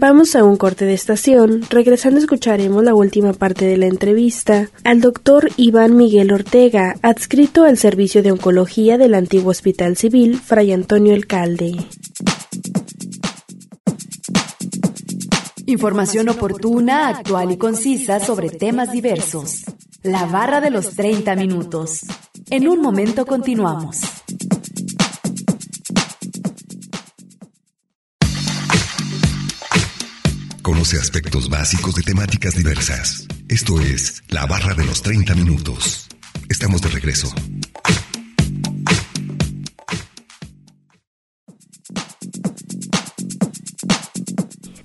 Vamos 0.01 0.35
a 0.35 0.45
un 0.45 0.57
corte 0.57 0.87
de 0.87 0.95
estación. 0.95 1.61
Regresando 1.69 2.21
escucharemos 2.21 2.83
la 2.83 2.95
última 2.95 3.35
parte 3.35 3.67
de 3.67 3.77
la 3.77 3.85
entrevista 3.85 4.71
al 4.83 5.03
doctor 5.03 5.51
Iván 5.59 5.95
Miguel 5.95 6.33
Ortega, 6.33 6.95
adscrito 7.03 7.65
al 7.65 7.77
Servicio 7.77 8.23
de 8.23 8.33
Oncología 8.33 8.97
del 8.97 9.13
antiguo 9.15 9.51
Hospital 9.51 9.99
Civil 9.99 10.39
Fray 10.39 10.73
Antonio 10.73 11.13
Elcalde. 11.13 11.77
Información 15.67 16.31
oportuna, 16.31 17.09
actual 17.09 17.53
y 17.53 17.59
concisa 17.59 18.21
sobre 18.21 18.49
temas 18.49 18.93
diversos. 18.93 19.67
La 20.03 20.25
barra 20.25 20.63
de 20.63 20.71
los 20.71 20.97
30 20.97 21.37
minutos. 21.37 22.07
En 22.49 22.69
un 22.69 22.81
momento 22.81 23.27
continuamos. 23.27 24.01
Conoce 30.71 30.99
aspectos 30.99 31.51
básicos 31.51 31.97
de 31.97 32.03
temáticas 32.03 32.55
diversas. 32.55 33.27
Esto 33.49 33.81
es 33.81 34.23
La 34.29 34.47
Barra 34.47 34.73
de 34.73 34.85
los 34.85 35.03
30 35.03 35.35
Minutos. 35.35 36.07
Estamos 36.49 36.81
de 36.81 36.89
regreso. 36.91 37.27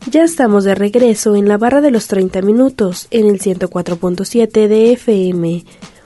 Ya 0.10 0.24
estamos 0.24 0.64
de 0.64 0.74
regreso 0.74 1.36
en 1.36 1.48
la 1.48 1.60
barra 1.60 1.82
de 1.82 1.92
los 1.92 2.08
30 2.08 2.42
minutos 2.42 3.08
en 3.12 3.28
el 3.28 3.40
104.7 3.40 4.68
de 4.68 4.94
FM 4.94 5.66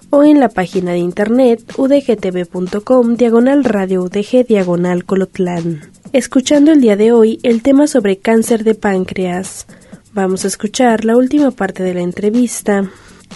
o 0.09 0.23
en 0.23 0.39
la 0.39 0.49
página 0.49 0.91
de 0.91 0.99
internet 0.99 1.61
udgtv.com 1.77 3.15
diagonal 3.15 3.63
radio 3.63 4.03
udg 4.03 4.45
diagonal 4.47 5.05
colotlán. 5.05 5.81
Escuchando 6.13 6.71
el 6.71 6.81
día 6.81 6.95
de 6.95 7.11
hoy 7.11 7.39
el 7.43 7.61
tema 7.61 7.87
sobre 7.87 8.17
cáncer 8.17 8.63
de 8.63 8.75
páncreas. 8.75 9.67
Vamos 10.13 10.43
a 10.45 10.47
escuchar 10.47 11.05
la 11.05 11.15
última 11.15 11.51
parte 11.51 11.83
de 11.83 11.93
la 11.93 12.01
entrevista 12.01 12.89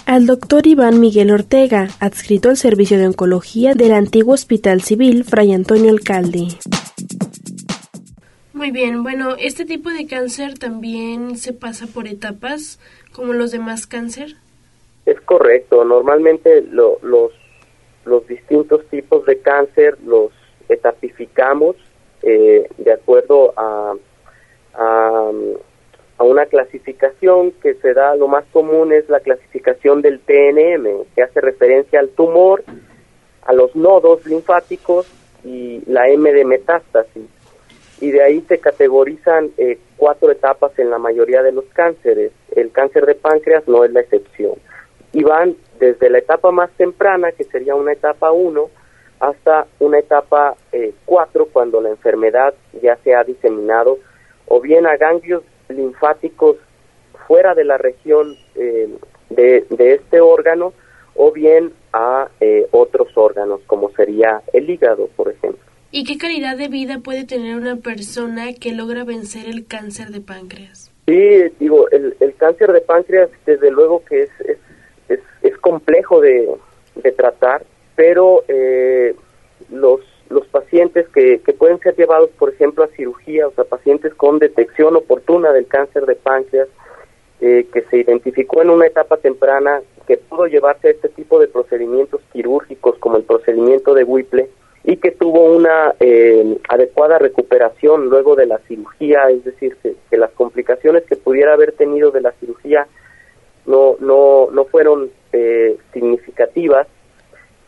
al 0.05 0.25
doctor 0.25 0.65
Iván 0.67 0.99
Miguel 0.99 1.31
Ortega, 1.31 1.87
adscrito 1.99 2.49
al 2.49 2.57
Servicio 2.57 2.97
de 2.97 3.07
Oncología 3.07 3.73
del 3.73 3.93
antiguo 3.93 4.33
Hospital 4.33 4.81
Civil 4.81 5.23
Fray 5.23 5.53
Antonio 5.53 5.91
Alcalde. 5.91 6.47
Muy 8.53 8.71
bien, 8.71 9.03
bueno, 9.03 9.35
este 9.37 9.65
tipo 9.65 9.89
de 9.89 10.07
cáncer 10.07 10.57
también 10.57 11.37
se 11.37 11.53
pasa 11.53 11.85
por 11.87 12.07
etapas 12.07 12.79
como 13.11 13.33
los 13.33 13.51
demás 13.51 13.87
cáncer. 13.87 14.37
Es 15.05 15.19
correcto, 15.21 15.83
normalmente 15.83 16.61
los, 16.61 17.01
los 18.05 18.27
distintos 18.27 18.85
tipos 18.87 19.25
de 19.25 19.39
cáncer 19.39 19.97
los 20.05 20.31
etapificamos 20.69 21.75
eh, 22.21 22.67
de 22.77 22.93
acuerdo 22.93 23.53
a, 23.57 23.93
a, 24.75 25.31
una 26.19 26.45
clasificación 26.45 27.51
que 27.61 27.73
se 27.75 27.93
da, 27.93 28.15
lo 28.15 28.29
más 28.29 28.45
común 28.53 28.93
es 28.93 29.09
la 29.09 29.19
clasificación 29.19 30.01
del 30.01 30.21
TNM, 30.21 31.03
que 31.13 31.21
hace 31.21 31.41
referencia 31.41 31.99
al 31.99 32.09
tumor, 32.09 32.63
a 33.45 33.51
los 33.51 33.75
nodos 33.75 34.25
linfáticos 34.25 35.05
y 35.43 35.81
la 35.85 36.07
M 36.07 36.31
de 36.31 36.45
metástasis 36.45 37.27
y 38.03 38.11
de 38.11 38.21
ahí 38.21 38.43
se 38.49 38.59
categorizan 38.59 39.51
eh, 39.57 39.79
cuatro 39.95 40.29
etapas 40.29 40.77
en 40.77 40.89
la 40.89 40.97
mayoría 40.97 41.41
de 41.41 41.53
los 41.53 41.63
cánceres. 41.73 42.33
El 42.53 42.69
cáncer 42.71 43.05
de 43.05 43.15
páncreas 43.15 43.65
no 43.65 43.85
es 43.85 43.91
la 43.93 44.01
excepción. 44.01 44.55
Y 45.13 45.23
van 45.23 45.55
desde 45.79 46.09
la 46.09 46.17
etapa 46.17 46.51
más 46.51 46.71
temprana, 46.71 47.31
que 47.31 47.43
sería 47.45 47.75
una 47.75 47.93
etapa 47.93 48.31
1, 48.31 48.69
hasta 49.19 49.67
una 49.79 49.99
etapa 49.99 50.55
4, 51.05 51.43
eh, 51.43 51.47
cuando 51.53 51.81
la 51.81 51.89
enfermedad 51.89 52.53
ya 52.81 52.97
se 53.03 53.15
ha 53.15 53.23
diseminado, 53.23 53.99
o 54.47 54.59
bien 54.59 54.85
a 54.85 54.97
ganglios 54.97 55.43
linfáticos 55.69 56.57
fuera 57.27 57.55
de 57.55 57.63
la 57.63 57.77
región 57.77 58.35
eh, 58.55 58.89
de, 59.29 59.65
de, 59.69 59.93
este 59.93 60.19
órgano, 60.19 60.73
o 61.15 61.31
bien 61.31 61.71
a 61.93 62.27
otros 62.71 63.15
órganos, 63.15 63.61
como 63.67 63.91
sería 63.91 64.41
el 64.51 64.69
hígado, 64.69 65.07
por 65.15 65.29
ejemplo. 65.29 65.63
¿Y 65.95 66.05
qué 66.05 66.17
calidad 66.17 66.57
de 66.57 66.69
vida 66.69 66.97
puede 67.03 67.23
tener 67.23 67.55
una 67.55 67.75
persona 67.75 68.53
que 68.59 68.71
logra 68.71 69.03
vencer 69.03 69.47
el 69.47 69.67
cáncer 69.67 70.07
de 70.07 70.21
páncreas? 70.21 70.91
Sí, 71.05 71.13
digo, 71.59 71.87
el, 71.91 72.33
cáncer 72.37 72.71
de 72.71 72.81
páncreas 72.81 73.29
desde 73.45 73.69
luego 73.69 74.03
que 74.03 74.23
es, 74.23 74.29
complejo 75.63 76.19
de, 76.19 76.49
tratar, 77.15 77.63
pero 77.95 78.43
eh, 78.49 79.15
los, 79.71 80.01
pacientes 80.51 81.07
que, 81.09 81.39
que 81.39 81.53
pueden 81.53 81.79
ser 81.79 81.95
llevados, 81.95 82.29
por 82.37 82.49
ejemplo, 82.49 82.83
a 82.83 82.87
cirugía, 82.89 83.47
o 83.47 83.51
sea, 83.51 83.63
pacientes 83.63 84.13
con 84.13 84.39
detección 84.39 84.95
oportuna 84.95 85.51
del 85.51 85.67
cáncer 85.67 86.05
de 86.05 86.15
páncreas, 86.15 86.67
eh, 87.39 87.65
que 87.73 87.81
se 87.83 87.97
identificó 87.97 88.61
en 88.61 88.69
una 88.69 88.87
etapa 88.87 89.17
temprana, 89.17 89.81
que 90.05 90.17
pudo 90.17 90.47
llevarse 90.47 90.89
a 90.89 90.91
este 90.91 91.09
tipo 91.09 91.39
de 91.39 91.47
procedimientos 91.47 92.21
quirúrgicos 92.33 92.97
como 92.99 93.17
el 93.17 93.23
procedimiento 93.23 93.93
de 93.93 94.03
Whipple, 94.03 94.49
y 94.83 94.97
que 94.97 95.11
tuvo 95.11 95.45
una 95.45 95.95
eh, 95.99 96.57
adecuada 96.67 97.19
recuperación 97.19 98.09
luego 98.09 98.35
de 98.35 98.47
la 98.47 98.57
cirugía, 98.67 99.29
es 99.29 99.45
decir, 99.45 99.77
que, 99.81 100.17
las 100.17 100.31
complicaciones 100.31 101.03
que 101.03 101.15
pudiera 101.15 101.53
haber 101.53 101.71
tenido 101.71 102.11
de 102.11 102.21
la 102.21 102.33
cirugía 102.33 102.87
no, 103.65 103.95
no, 103.99 104.49
no 104.51 104.65
fueron 104.65 105.09
eh, 105.33 105.77
significativas. 105.93 106.87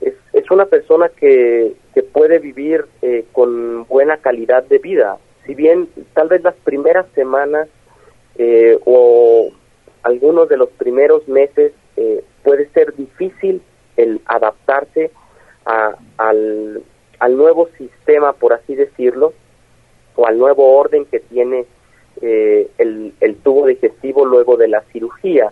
Es, 0.01 0.13
una 0.51 0.65
persona 0.67 1.09
que, 1.09 1.73
que 1.93 2.03
puede 2.03 2.37
vivir 2.37 2.85
eh, 3.01 3.25
con 3.31 3.85
buena 3.87 4.17
calidad 4.17 4.63
de 4.63 4.77
vida. 4.77 5.17
Si 5.45 5.55
bien 5.55 5.89
tal 6.13 6.29
vez 6.29 6.43
las 6.43 6.53
primeras 6.55 7.07
semanas 7.15 7.67
o 8.85 9.51
algunos 10.03 10.47
de 10.47 10.57
los 10.57 10.69
primeros 10.69 11.27
meses 11.27 11.73
puede 12.43 12.69
ser 12.69 12.95
difícil 12.95 13.61
el 13.97 14.21
adaptarse 14.25 15.09
a, 15.65 15.95
al, 16.17 16.83
al 17.19 17.37
nuevo 17.37 17.69
sistema, 17.77 18.33
por 18.33 18.53
así 18.53 18.75
decirlo, 18.75 19.33
o 20.15 20.25
al 20.27 20.37
nuevo 20.37 20.77
orden 20.77 21.05
que 21.05 21.19
tiene 21.19 21.65
eh, 22.21 22.69
el, 22.77 23.35
tubo 23.43 23.67
digestivo 23.67 24.25
luego 24.25 24.57
de 24.57 24.67
la 24.67 24.81
cirugía. 24.91 25.51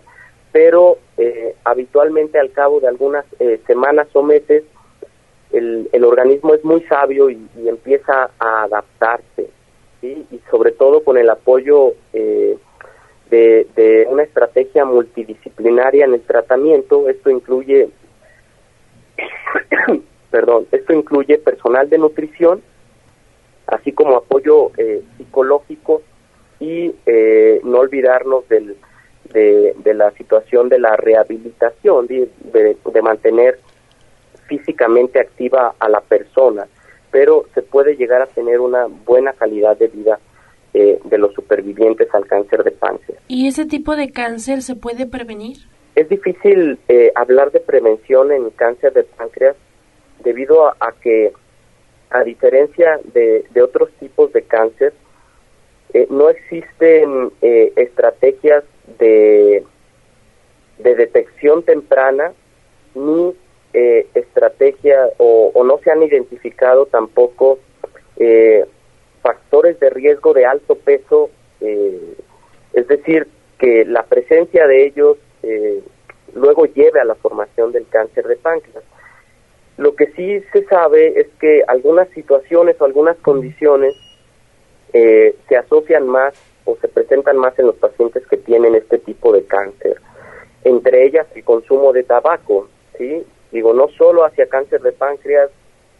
Pero 0.54 0.98
eh, 1.18 1.56
habitualmente 1.64 2.38
al 2.38 2.52
cabo 2.52 2.78
de 2.78 2.86
algunas 2.86 3.26
eh, 3.40 3.60
semanas 3.66 4.06
o 4.12 4.22
meses, 4.22 4.62
el, 5.52 5.88
el, 5.92 6.04
organismo 6.04 6.54
es 6.54 6.64
muy 6.64 6.82
sabio 6.82 7.28
y, 7.28 7.46
empieza 7.66 8.30
a 8.38 8.62
adaptarse, 8.62 9.50
y 10.02 10.40
sobre 10.50 10.72
todo 10.72 11.02
con 11.02 11.16
el 11.16 11.30
apoyo 11.30 11.94
de, 12.12 12.58
de 13.30 14.06
una 14.08 14.22
estrategia 14.22 14.84
multidisciplinaria 14.84 16.04
en 16.04 16.14
el 16.14 16.20
tratamiento. 16.20 17.08
Esto 17.08 17.30
incluye 17.30 17.88
perdón, 20.30 20.66
esto 20.72 20.92
incluye 20.92 21.38
personal 21.38 21.88
de 21.88 21.98
nutrición, 21.98 22.62
así 23.66 23.92
como 23.92 24.16
apoyo 24.16 24.72
eh, 24.76 25.02
psicológico 25.16 26.02
y 26.60 26.94
eh, 27.06 27.60
no 27.64 27.78
olvidarnos 27.78 28.48
del, 28.48 28.76
de, 29.32 29.74
la 29.94 30.10
situación 30.12 30.68
de 30.68 30.78
la 30.78 30.96
rehabilitación, 30.96 32.06
de, 32.06 32.28
de, 32.52 33.02
mantener 33.02 33.58
físicamente 34.46 35.18
activa 35.20 35.74
a 35.78 35.88
la 35.88 36.00
persona, 36.00 36.66
pero 37.10 37.44
se 37.54 37.62
puede 37.62 37.96
llegar 37.96 38.22
a 38.22 38.26
tener 38.26 38.60
una 38.60 38.86
buena 38.86 39.32
calidad 39.32 39.76
de 39.76 39.88
vida 39.88 40.18
eh, 40.72 40.98
de 41.04 41.18
los 41.18 41.32
supervivientes 41.34 42.08
al 42.14 42.26
cáncer 42.26 42.64
de 42.64 42.72
páncreas. 42.72 43.22
¿Y 43.28 43.48
ese 43.48 43.64
tipo 43.66 43.96
de 43.96 44.10
cáncer 44.10 44.62
se 44.62 44.76
puede 44.76 45.06
prevenir? 45.06 45.58
Es 45.94 46.08
difícil 46.08 46.78
hablar 47.14 47.52
de 47.52 47.60
prevención 47.60 48.32
en 48.32 48.50
cáncer 48.50 48.92
de 48.92 49.04
páncreas 49.04 49.56
debido 50.24 50.68
a, 50.68 50.92
que, 51.00 51.32
a 52.10 52.24
diferencia 52.24 52.98
de, 53.12 53.44
otros 53.62 53.90
tipos 54.00 54.32
de 54.32 54.42
cáncer, 54.42 54.92
eh, 55.92 56.08
no 56.10 56.28
existen 56.30 57.30
eh, 57.40 57.72
estrategias 57.76 58.64
de, 58.98 59.64
de 60.78 60.94
detección 60.94 61.62
temprana 61.62 62.32
ni 62.94 63.34
eh, 63.72 64.06
estrategia 64.14 65.08
o, 65.18 65.62
no 65.64 65.78
se 65.78 65.90
han 65.90 66.02
identificado 66.02 66.86
tampoco 66.86 67.58
factores 69.22 69.80
de 69.80 69.90
riesgo 69.90 70.32
de 70.34 70.46
alto 70.46 70.76
peso, 70.76 71.30
es 71.60 72.86
decir, 72.86 73.26
que 73.58 73.84
la 73.84 74.04
presencia 74.04 74.68
de 74.68 74.86
ellos 74.86 75.18
luego 76.34 76.66
lleve 76.66 77.00
a 77.00 77.04
la 77.04 77.14
formación 77.14 77.72
del 77.72 77.86
cáncer 77.88 78.26
de 78.26 78.36
páncreas. 78.36 78.84
Lo 79.76 79.96
que 79.96 80.06
sí 80.12 80.40
se 80.52 80.64
sabe 80.64 81.20
es 81.20 81.26
que 81.40 81.62
algunas 81.66 82.08
situaciones 82.10 82.80
o 82.80 82.84
algunas 82.84 83.16
condiciones 83.18 83.94
eh, 84.92 85.34
se 85.48 85.56
asocian 85.56 86.06
más 86.06 86.34
o 86.64 86.76
se 86.76 86.88
presentan 86.88 87.36
más 87.38 87.58
en 87.58 87.66
los 87.66 87.76
pacientes 87.76 88.26
que 88.26 88.36
tienen 88.36 88.74
este 88.74 88.98
tipo 88.98 89.32
de 89.32 89.44
cáncer. 89.44 90.00
Entre 90.64 91.04
ellas 91.04 91.26
el 91.34 91.44
consumo 91.44 91.92
de 91.92 92.04
tabaco, 92.04 92.68
¿sí? 92.96 93.24
Digo, 93.52 93.74
no 93.74 93.88
solo 93.88 94.24
hacia 94.24 94.48
cáncer 94.48 94.80
de 94.82 94.92
páncreas, 94.92 95.50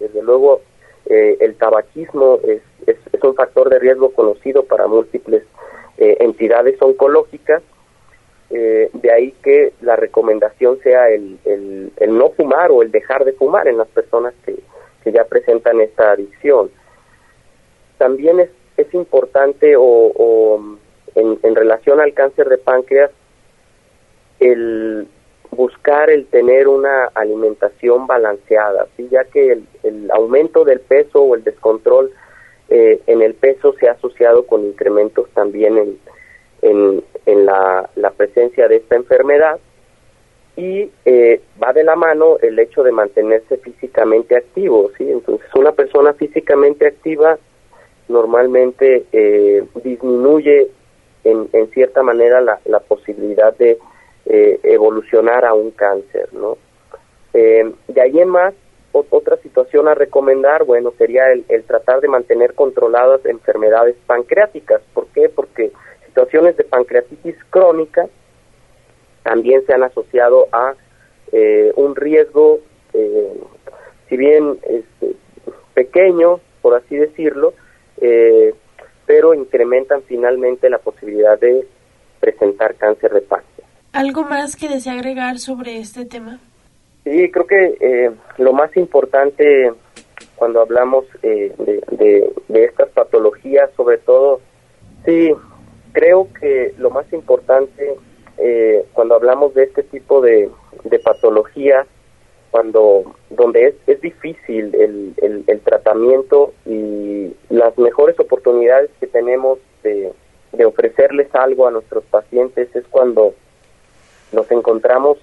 desde 0.00 0.22
luego 0.22 0.60
eh, 1.06 1.36
el 1.40 1.54
tabaquismo 1.56 2.40
es, 2.44 2.62
es, 2.86 2.96
un 3.22 3.34
factor 3.34 3.70
de 3.70 3.78
riesgo 3.78 4.10
conocido 4.10 4.64
para 4.64 4.86
múltiples 4.86 5.44
eh, 5.96 6.16
entidades 6.20 6.80
oncológicas, 6.80 7.62
eh, 8.50 8.90
de 8.92 9.12
ahí 9.12 9.32
que 9.42 9.72
la 9.80 9.96
recomendación 9.96 10.78
sea 10.82 11.08
el, 11.08 11.38
el, 11.44 12.18
no 12.18 12.30
fumar 12.30 12.70
o 12.70 12.82
el 12.82 12.90
dejar 12.90 13.24
de 13.24 13.32
fumar 13.32 13.66
en 13.68 13.78
las 13.78 13.88
personas 13.88 14.34
que, 14.44 14.56
ya 15.10 15.24
presentan 15.24 15.80
esta 15.82 16.12
adicción. 16.12 16.70
También 17.98 18.40
es, 18.40 18.48
es 18.76 18.92
importante 18.94 19.74
o, 19.76 20.60
en, 21.14 21.38
en, 21.42 21.54
relación 21.54 22.00
al 22.00 22.12
cáncer 22.12 22.48
de 22.48 22.58
páncreas 22.58 23.10
el 24.40 25.06
buscar 25.50 26.10
el 26.10 26.26
tener 26.26 26.66
una 26.66 27.06
alimentación 27.14 28.06
balanceada, 28.06 28.88
¿sí? 28.96 29.08
ya 29.10 29.24
que 29.24 29.52
el, 29.52 29.66
el 29.84 30.10
aumento 30.10 30.64
del 30.64 30.80
peso 30.80 31.22
o 31.22 31.34
el 31.36 31.44
descontrol 31.44 32.12
eh, 32.68 33.00
en 33.06 33.22
el 33.22 33.34
peso 33.34 33.74
se 33.78 33.88
ha 33.88 33.92
asociado 33.92 34.46
con 34.46 34.64
incrementos 34.64 35.28
también 35.30 35.78
en, 35.78 37.04
en, 37.26 37.46
la, 37.46 37.88
presencia 38.16 38.68
de 38.68 38.76
esta 38.76 38.96
enfermedad 38.96 39.58
y 40.56 40.90
eh, 41.04 41.40
va 41.62 41.72
de 41.72 41.84
la 41.84 41.94
mano 41.94 42.38
el 42.40 42.58
hecho 42.58 42.82
de 42.82 42.92
mantenerse 42.92 43.58
físicamente 43.58 44.36
activo, 44.36 44.90
¿sí? 44.96 45.10
Entonces 45.10 45.46
una 45.54 45.72
persona 45.72 46.14
físicamente 46.14 46.86
activa 46.86 47.38
normalmente 48.08 49.06
eh, 49.12 49.64
disminuye 49.82 50.68
en, 51.24 51.48
en, 51.52 51.70
cierta 51.70 52.02
manera 52.02 52.40
la, 52.40 52.60
la 52.66 52.80
posibilidad 52.80 53.56
de 53.56 53.78
eh, 54.26 54.60
evolucionar 54.62 55.44
a 55.44 55.54
un 55.54 55.70
cáncer, 55.70 56.28
¿no? 56.32 56.58
de 57.32 58.00
ahí 58.00 58.20
en 58.20 58.28
más, 58.28 58.54
otra 58.94 59.36
situación 59.38 59.88
a 59.88 59.94
recomendar, 59.94 60.64
bueno, 60.64 60.92
sería 60.96 61.32
el, 61.32 61.64
tratar 61.64 62.00
de 62.00 62.08
mantener 62.08 62.54
controladas 62.54 63.24
enfermedades 63.26 63.96
pancreáticas. 64.06 64.82
¿Por 64.92 65.06
qué? 65.08 65.28
Porque 65.28 65.72
situaciones 66.06 66.56
de 66.56 66.64
pancreatitis 66.64 67.36
crónica 67.50 68.06
también 69.24 69.66
se 69.66 69.72
han 69.72 69.82
asociado 69.82 70.46
a 70.52 70.74
eh, 71.32 71.72
un 71.74 71.96
riesgo, 71.96 72.60
eh, 72.92 73.40
si 74.08 74.16
bien 74.16 74.58
este, 74.62 75.16
pequeño, 75.74 76.40
por 76.62 76.74
así 76.74 76.94
decirlo, 76.96 77.52
eh, 78.00 78.54
pero 79.06 79.34
incrementan 79.34 80.02
finalmente 80.02 80.68
la 80.70 80.78
posibilidad 80.78 81.38
de 81.38 81.66
presentar 82.20 82.74
cáncer 82.76 83.12
de 83.12 83.20
páncreas. 83.20 83.68
¿Algo 83.92 84.22
más 84.24 84.56
que 84.56 84.68
desea 84.68 84.94
agregar 84.94 85.38
sobre 85.38 85.78
este 85.78 86.04
tema? 86.04 86.40
Sí, 87.04 87.30
creo 87.30 87.46
que 87.46 88.12
lo 88.38 88.52
más 88.54 88.74
importante 88.76 89.70
cuando 90.36 90.60
hablamos 90.60 91.04
de, 91.22 91.52
de, 92.48 92.64
estas 92.64 92.88
patologías, 92.90 93.70
sobre 93.76 93.98
todo, 93.98 94.40
sí, 95.04 95.32
creo 95.92 96.28
que 96.38 96.74
lo 96.78 96.90
más 96.90 97.10
importante 97.12 97.94
eh, 98.38 98.84
cuando 98.92 99.14
hablamos 99.14 99.54
de 99.54 99.64
este 99.64 99.82
tipo 99.84 100.20
de, 100.20 100.50
de 100.84 100.98
patologías, 100.98 101.86
cuando 102.54 103.16
donde 103.30 103.66
es, 103.66 103.74
es 103.88 104.00
difícil 104.00 104.72
el, 104.76 105.44
el, 105.48 105.60
tratamiento 105.62 106.52
y 106.64 107.34
las 107.48 107.76
mejores 107.76 108.16
oportunidades 108.20 108.90
que 109.00 109.08
tenemos 109.08 109.58
de, 109.82 110.12
de 110.52 110.64
ofrecerles 110.64 111.34
algo 111.34 111.66
a 111.66 111.72
nuestros 111.72 112.04
pacientes 112.04 112.68
es 112.76 112.84
cuando 112.92 113.34
nos 114.30 114.48
encontramos 114.52 115.18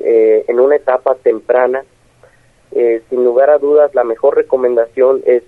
eh, 0.00 0.44
en 0.48 0.58
una 0.58 0.74
etapa 0.74 1.14
temprana. 1.14 1.84
Eh, 2.72 3.00
sin 3.10 3.22
lugar 3.22 3.50
a 3.50 3.58
dudas, 3.58 3.94
la 3.94 4.02
mejor 4.02 4.34
recomendación 4.34 5.22
es 5.24 5.44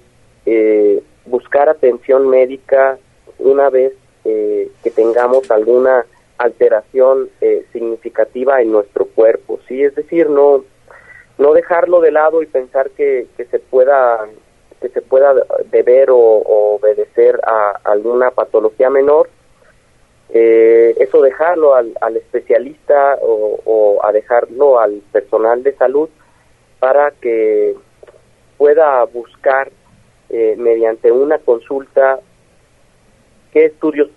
buscar 1.26 1.68
atención 1.68 2.28
médica 2.28 2.96
una 3.40 3.70
vez 3.70 3.92
que 4.22 4.90
tengamos 4.94 5.50
alguna 5.50 6.07
alteración 6.38 7.28
eh, 7.40 7.66
significativa 7.72 8.62
en 8.62 8.70
nuestro 8.70 9.07
cuerpo, 9.07 9.59
sí, 9.66 9.83
es 9.83 9.96
decir, 9.96 10.31
no 10.31 10.64
no 11.38 11.53
dejarlo 11.53 12.01
de 12.01 12.11
lado 12.11 12.42
y 12.42 12.46
pensar 12.46 12.90
que, 12.90 13.27
que 13.37 13.44
se 13.46 13.59
pueda 13.59 14.29
que 14.81 14.88
se 14.90 15.03
pueda 15.03 15.35
deber 15.70 16.11
o, 16.11 16.16
obedecer 16.18 17.40
a 17.44 17.81
alguna 17.83 18.31
patología 18.31 18.90
menor, 18.90 19.29
eh, 20.31 20.94
eso 21.01 21.20
dejarlo 21.20 21.74
al, 21.74 21.96
al 22.01 22.16
especialista 22.16 23.18
o, 23.20 23.98
a 24.05 24.12
dejarlo 24.12 24.79
al 24.79 25.03
personal 25.11 25.62
de 25.62 25.74
salud 25.74 26.09
para 26.79 27.11
que 27.11 27.74
pueda 28.57 29.03
buscar 29.05 29.70
eh, 30.29 30.55
mediante 30.59 31.11
una 31.11 31.38
consulta 31.38 32.20
qué 33.53 33.64
estudios 33.64 34.11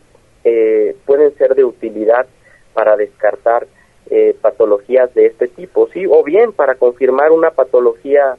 eh, 0.43 0.95
pueden 1.05 1.35
ser 1.37 1.55
de 1.55 1.63
utilidad 1.63 2.27
para 2.73 2.97
descartar 2.97 3.65
eh, 4.13 4.35
patologías 4.41 5.13
de 5.13 5.25
este 5.25 5.47
tipo, 5.47 5.87
sí, 5.93 6.05
o 6.05 6.23
bien 6.23 6.51
para 6.51 6.75
confirmar 6.75 7.31
una 7.31 7.51
patología 7.51 8.35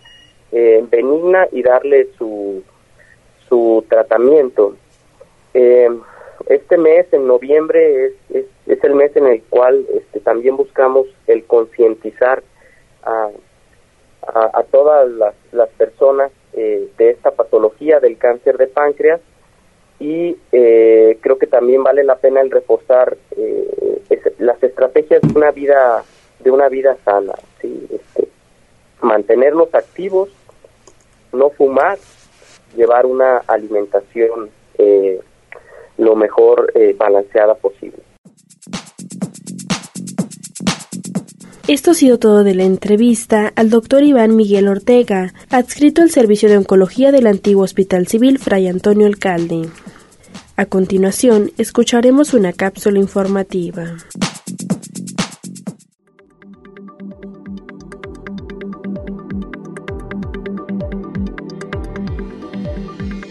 eh, 0.52 0.84
benigna 0.88 1.48
y 1.50 1.62
darle 1.62 2.08
su, 2.18 2.62
su 3.48 3.84
tratamiento. 3.88 4.76
este 5.54 6.76
mes, 6.76 7.06
en 7.12 7.26
noviembre, 7.26 8.06
es, 8.06 8.44
es, 8.66 8.84
el 8.84 8.94
mes 8.94 9.16
en 9.16 9.26
el 9.26 9.42
cual 9.44 9.86
este, 9.94 10.20
también 10.20 10.56
buscamos 10.56 11.06
el 11.26 11.44
concientizar 11.44 12.42
a, 13.02 13.30
a, 14.26 14.62
todas 14.70 15.08
las, 15.10 15.34
las 15.52 15.68
personas 15.70 16.30
de 16.52 17.10
esta 17.10 17.30
patología 17.30 17.98
del 17.98 18.18
cáncer 18.18 18.58
de 18.58 18.66
páncreas 18.66 19.20
y 20.02 20.36
eh, 20.50 21.16
creo 21.20 21.38
que 21.38 21.46
también 21.46 21.84
vale 21.84 22.02
la 22.02 22.16
pena 22.16 22.40
el 22.40 22.50
reforzar 22.50 23.16
eh, 23.36 24.02
las 24.38 24.60
estrategias 24.60 25.22
de 25.22 25.32
una 25.32 25.52
vida 25.52 26.02
de 26.40 26.50
una 26.50 26.68
vida 26.68 26.96
sana 27.04 27.34
¿sí? 27.60 27.86
este, 27.88 28.28
mantenernos 29.00 29.72
activos 29.72 30.28
no 31.32 31.50
fumar 31.50 31.98
llevar 32.76 33.06
una 33.06 33.38
alimentación 33.46 34.50
eh, 34.76 35.20
lo 35.98 36.16
mejor 36.16 36.72
balanceada 36.98 37.54
posible 37.54 38.02
Esto 41.68 41.92
ha 41.92 41.94
sido 41.94 42.18
todo 42.18 42.42
de 42.42 42.54
la 42.56 42.64
entrevista 42.64 43.52
al 43.54 43.70
doctor 43.70 44.02
Iván 44.02 44.34
Miguel 44.34 44.68
Ortega, 44.68 45.32
adscrito 45.48 46.02
al 46.02 46.10
Servicio 46.10 46.48
de 46.48 46.58
Oncología 46.58 47.12
del 47.12 47.26
antiguo 47.26 47.62
Hospital 47.62 48.08
Civil 48.08 48.38
Fray 48.38 48.66
Antonio 48.66 49.06
Alcalde. 49.06 49.68
A 50.62 50.66
continuación, 50.66 51.50
escucharemos 51.58 52.34
una 52.34 52.52
cápsula 52.52 53.00
informativa. 53.00 53.96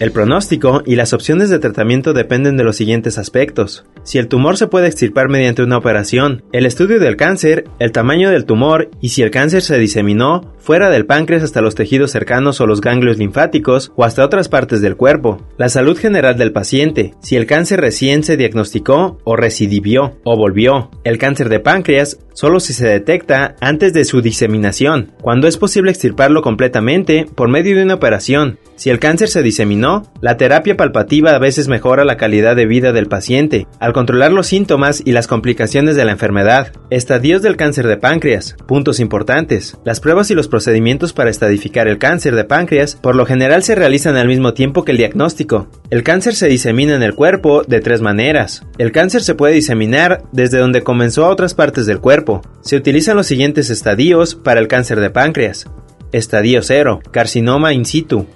El 0.02 0.10
pronóstico 0.10 0.82
y 0.84 0.96
las 0.96 1.12
opciones 1.12 1.48
de 1.48 1.60
tratamiento 1.60 2.12
dependen 2.12 2.56
de 2.56 2.64
los 2.64 2.74
siguientes 2.74 3.18
aspectos. 3.18 3.84
Si 4.02 4.18
el 4.18 4.26
tumor 4.26 4.56
se 4.56 4.66
puede 4.66 4.88
extirpar 4.88 5.28
mediante 5.28 5.62
una 5.62 5.76
operación, 5.76 6.42
el 6.50 6.66
estudio 6.66 6.98
del 6.98 7.16
cáncer, 7.16 7.66
el 7.78 7.92
tamaño 7.92 8.28
del 8.30 8.44
tumor 8.44 8.90
y 9.00 9.10
si 9.10 9.22
el 9.22 9.30
cáncer 9.30 9.62
se 9.62 9.78
diseminó 9.78 10.52
fuera 10.58 10.90
del 10.90 11.06
páncreas 11.06 11.44
hasta 11.44 11.60
los 11.60 11.76
tejidos 11.76 12.10
cercanos 12.10 12.60
o 12.60 12.66
los 12.66 12.80
ganglios 12.80 13.18
linfáticos 13.18 13.92
o 13.94 14.02
hasta 14.02 14.24
otras 14.24 14.48
partes 14.48 14.80
del 14.80 14.96
cuerpo. 14.96 15.40
La 15.56 15.68
salud 15.68 15.96
general 15.96 16.36
del 16.36 16.50
paciente, 16.50 17.14
si 17.20 17.36
el 17.36 17.46
cáncer 17.46 17.80
recién 17.80 18.24
se 18.24 18.36
diagnosticó 18.36 19.20
o 19.22 19.36
recidivió 19.36 20.18
o 20.24 20.36
volvió. 20.36 20.90
El 21.04 21.18
cáncer 21.18 21.48
de 21.48 21.60
páncreas 21.60 22.18
solo 22.34 22.60
si 22.60 22.72
se 22.72 22.88
detecta 22.88 23.56
antes 23.60 23.92
de 23.92 24.04
su 24.04 24.22
diseminación, 24.22 25.12
cuando 25.20 25.46
es 25.46 25.58
posible 25.58 25.90
extirparlo 25.90 26.42
completamente 26.42 27.26
por 27.34 27.48
medio 27.48 27.76
de 27.76 27.84
una 27.84 27.94
operación. 27.94 28.58
Si 28.76 28.90
el 28.90 28.98
cáncer 28.98 29.28
se 29.28 29.42
diseminó, 29.42 29.91
la 30.20 30.36
terapia 30.36 30.76
palpativa 30.76 31.32
a 31.32 31.38
veces 31.38 31.68
mejora 31.68 32.04
la 32.04 32.16
calidad 32.16 32.56
de 32.56 32.66
vida 32.66 32.92
del 32.92 33.06
paciente 33.06 33.66
al 33.80 33.92
controlar 33.92 34.32
los 34.32 34.46
síntomas 34.46 35.02
y 35.04 35.12
las 35.12 35.26
complicaciones 35.26 35.96
de 35.96 36.04
la 36.04 36.12
enfermedad. 36.12 36.72
Estadios 36.90 37.42
del 37.42 37.56
cáncer 37.56 37.86
de 37.86 37.96
páncreas. 37.96 38.56
Puntos 38.66 39.00
importantes. 39.00 39.76
Las 39.84 40.00
pruebas 40.00 40.30
y 40.30 40.34
los 40.34 40.48
procedimientos 40.48 41.12
para 41.12 41.30
estadificar 41.30 41.88
el 41.88 41.98
cáncer 41.98 42.34
de 42.34 42.44
páncreas 42.44 42.96
por 42.96 43.16
lo 43.16 43.26
general 43.26 43.62
se 43.62 43.74
realizan 43.74 44.16
al 44.16 44.28
mismo 44.28 44.54
tiempo 44.54 44.84
que 44.84 44.92
el 44.92 44.98
diagnóstico. 44.98 45.68
El 45.90 46.02
cáncer 46.02 46.34
se 46.34 46.48
disemina 46.48 46.94
en 46.94 47.02
el 47.02 47.14
cuerpo 47.14 47.62
de 47.66 47.80
tres 47.80 48.00
maneras. 48.00 48.64
El 48.78 48.92
cáncer 48.92 49.22
se 49.22 49.34
puede 49.34 49.54
diseminar 49.54 50.22
desde 50.32 50.58
donde 50.58 50.82
comenzó 50.82 51.24
a 51.24 51.30
otras 51.30 51.54
partes 51.54 51.86
del 51.86 52.00
cuerpo. 52.00 52.42
Se 52.62 52.76
utilizan 52.76 53.16
los 53.16 53.26
siguientes 53.26 53.70
estadios 53.70 54.34
para 54.34 54.60
el 54.60 54.68
cáncer 54.68 55.00
de 55.00 55.10
páncreas. 55.10 55.66
Estadio 56.12 56.62
0, 56.62 57.00
carcinoma 57.10 57.72
in 57.72 57.84
situ. 57.86 58.26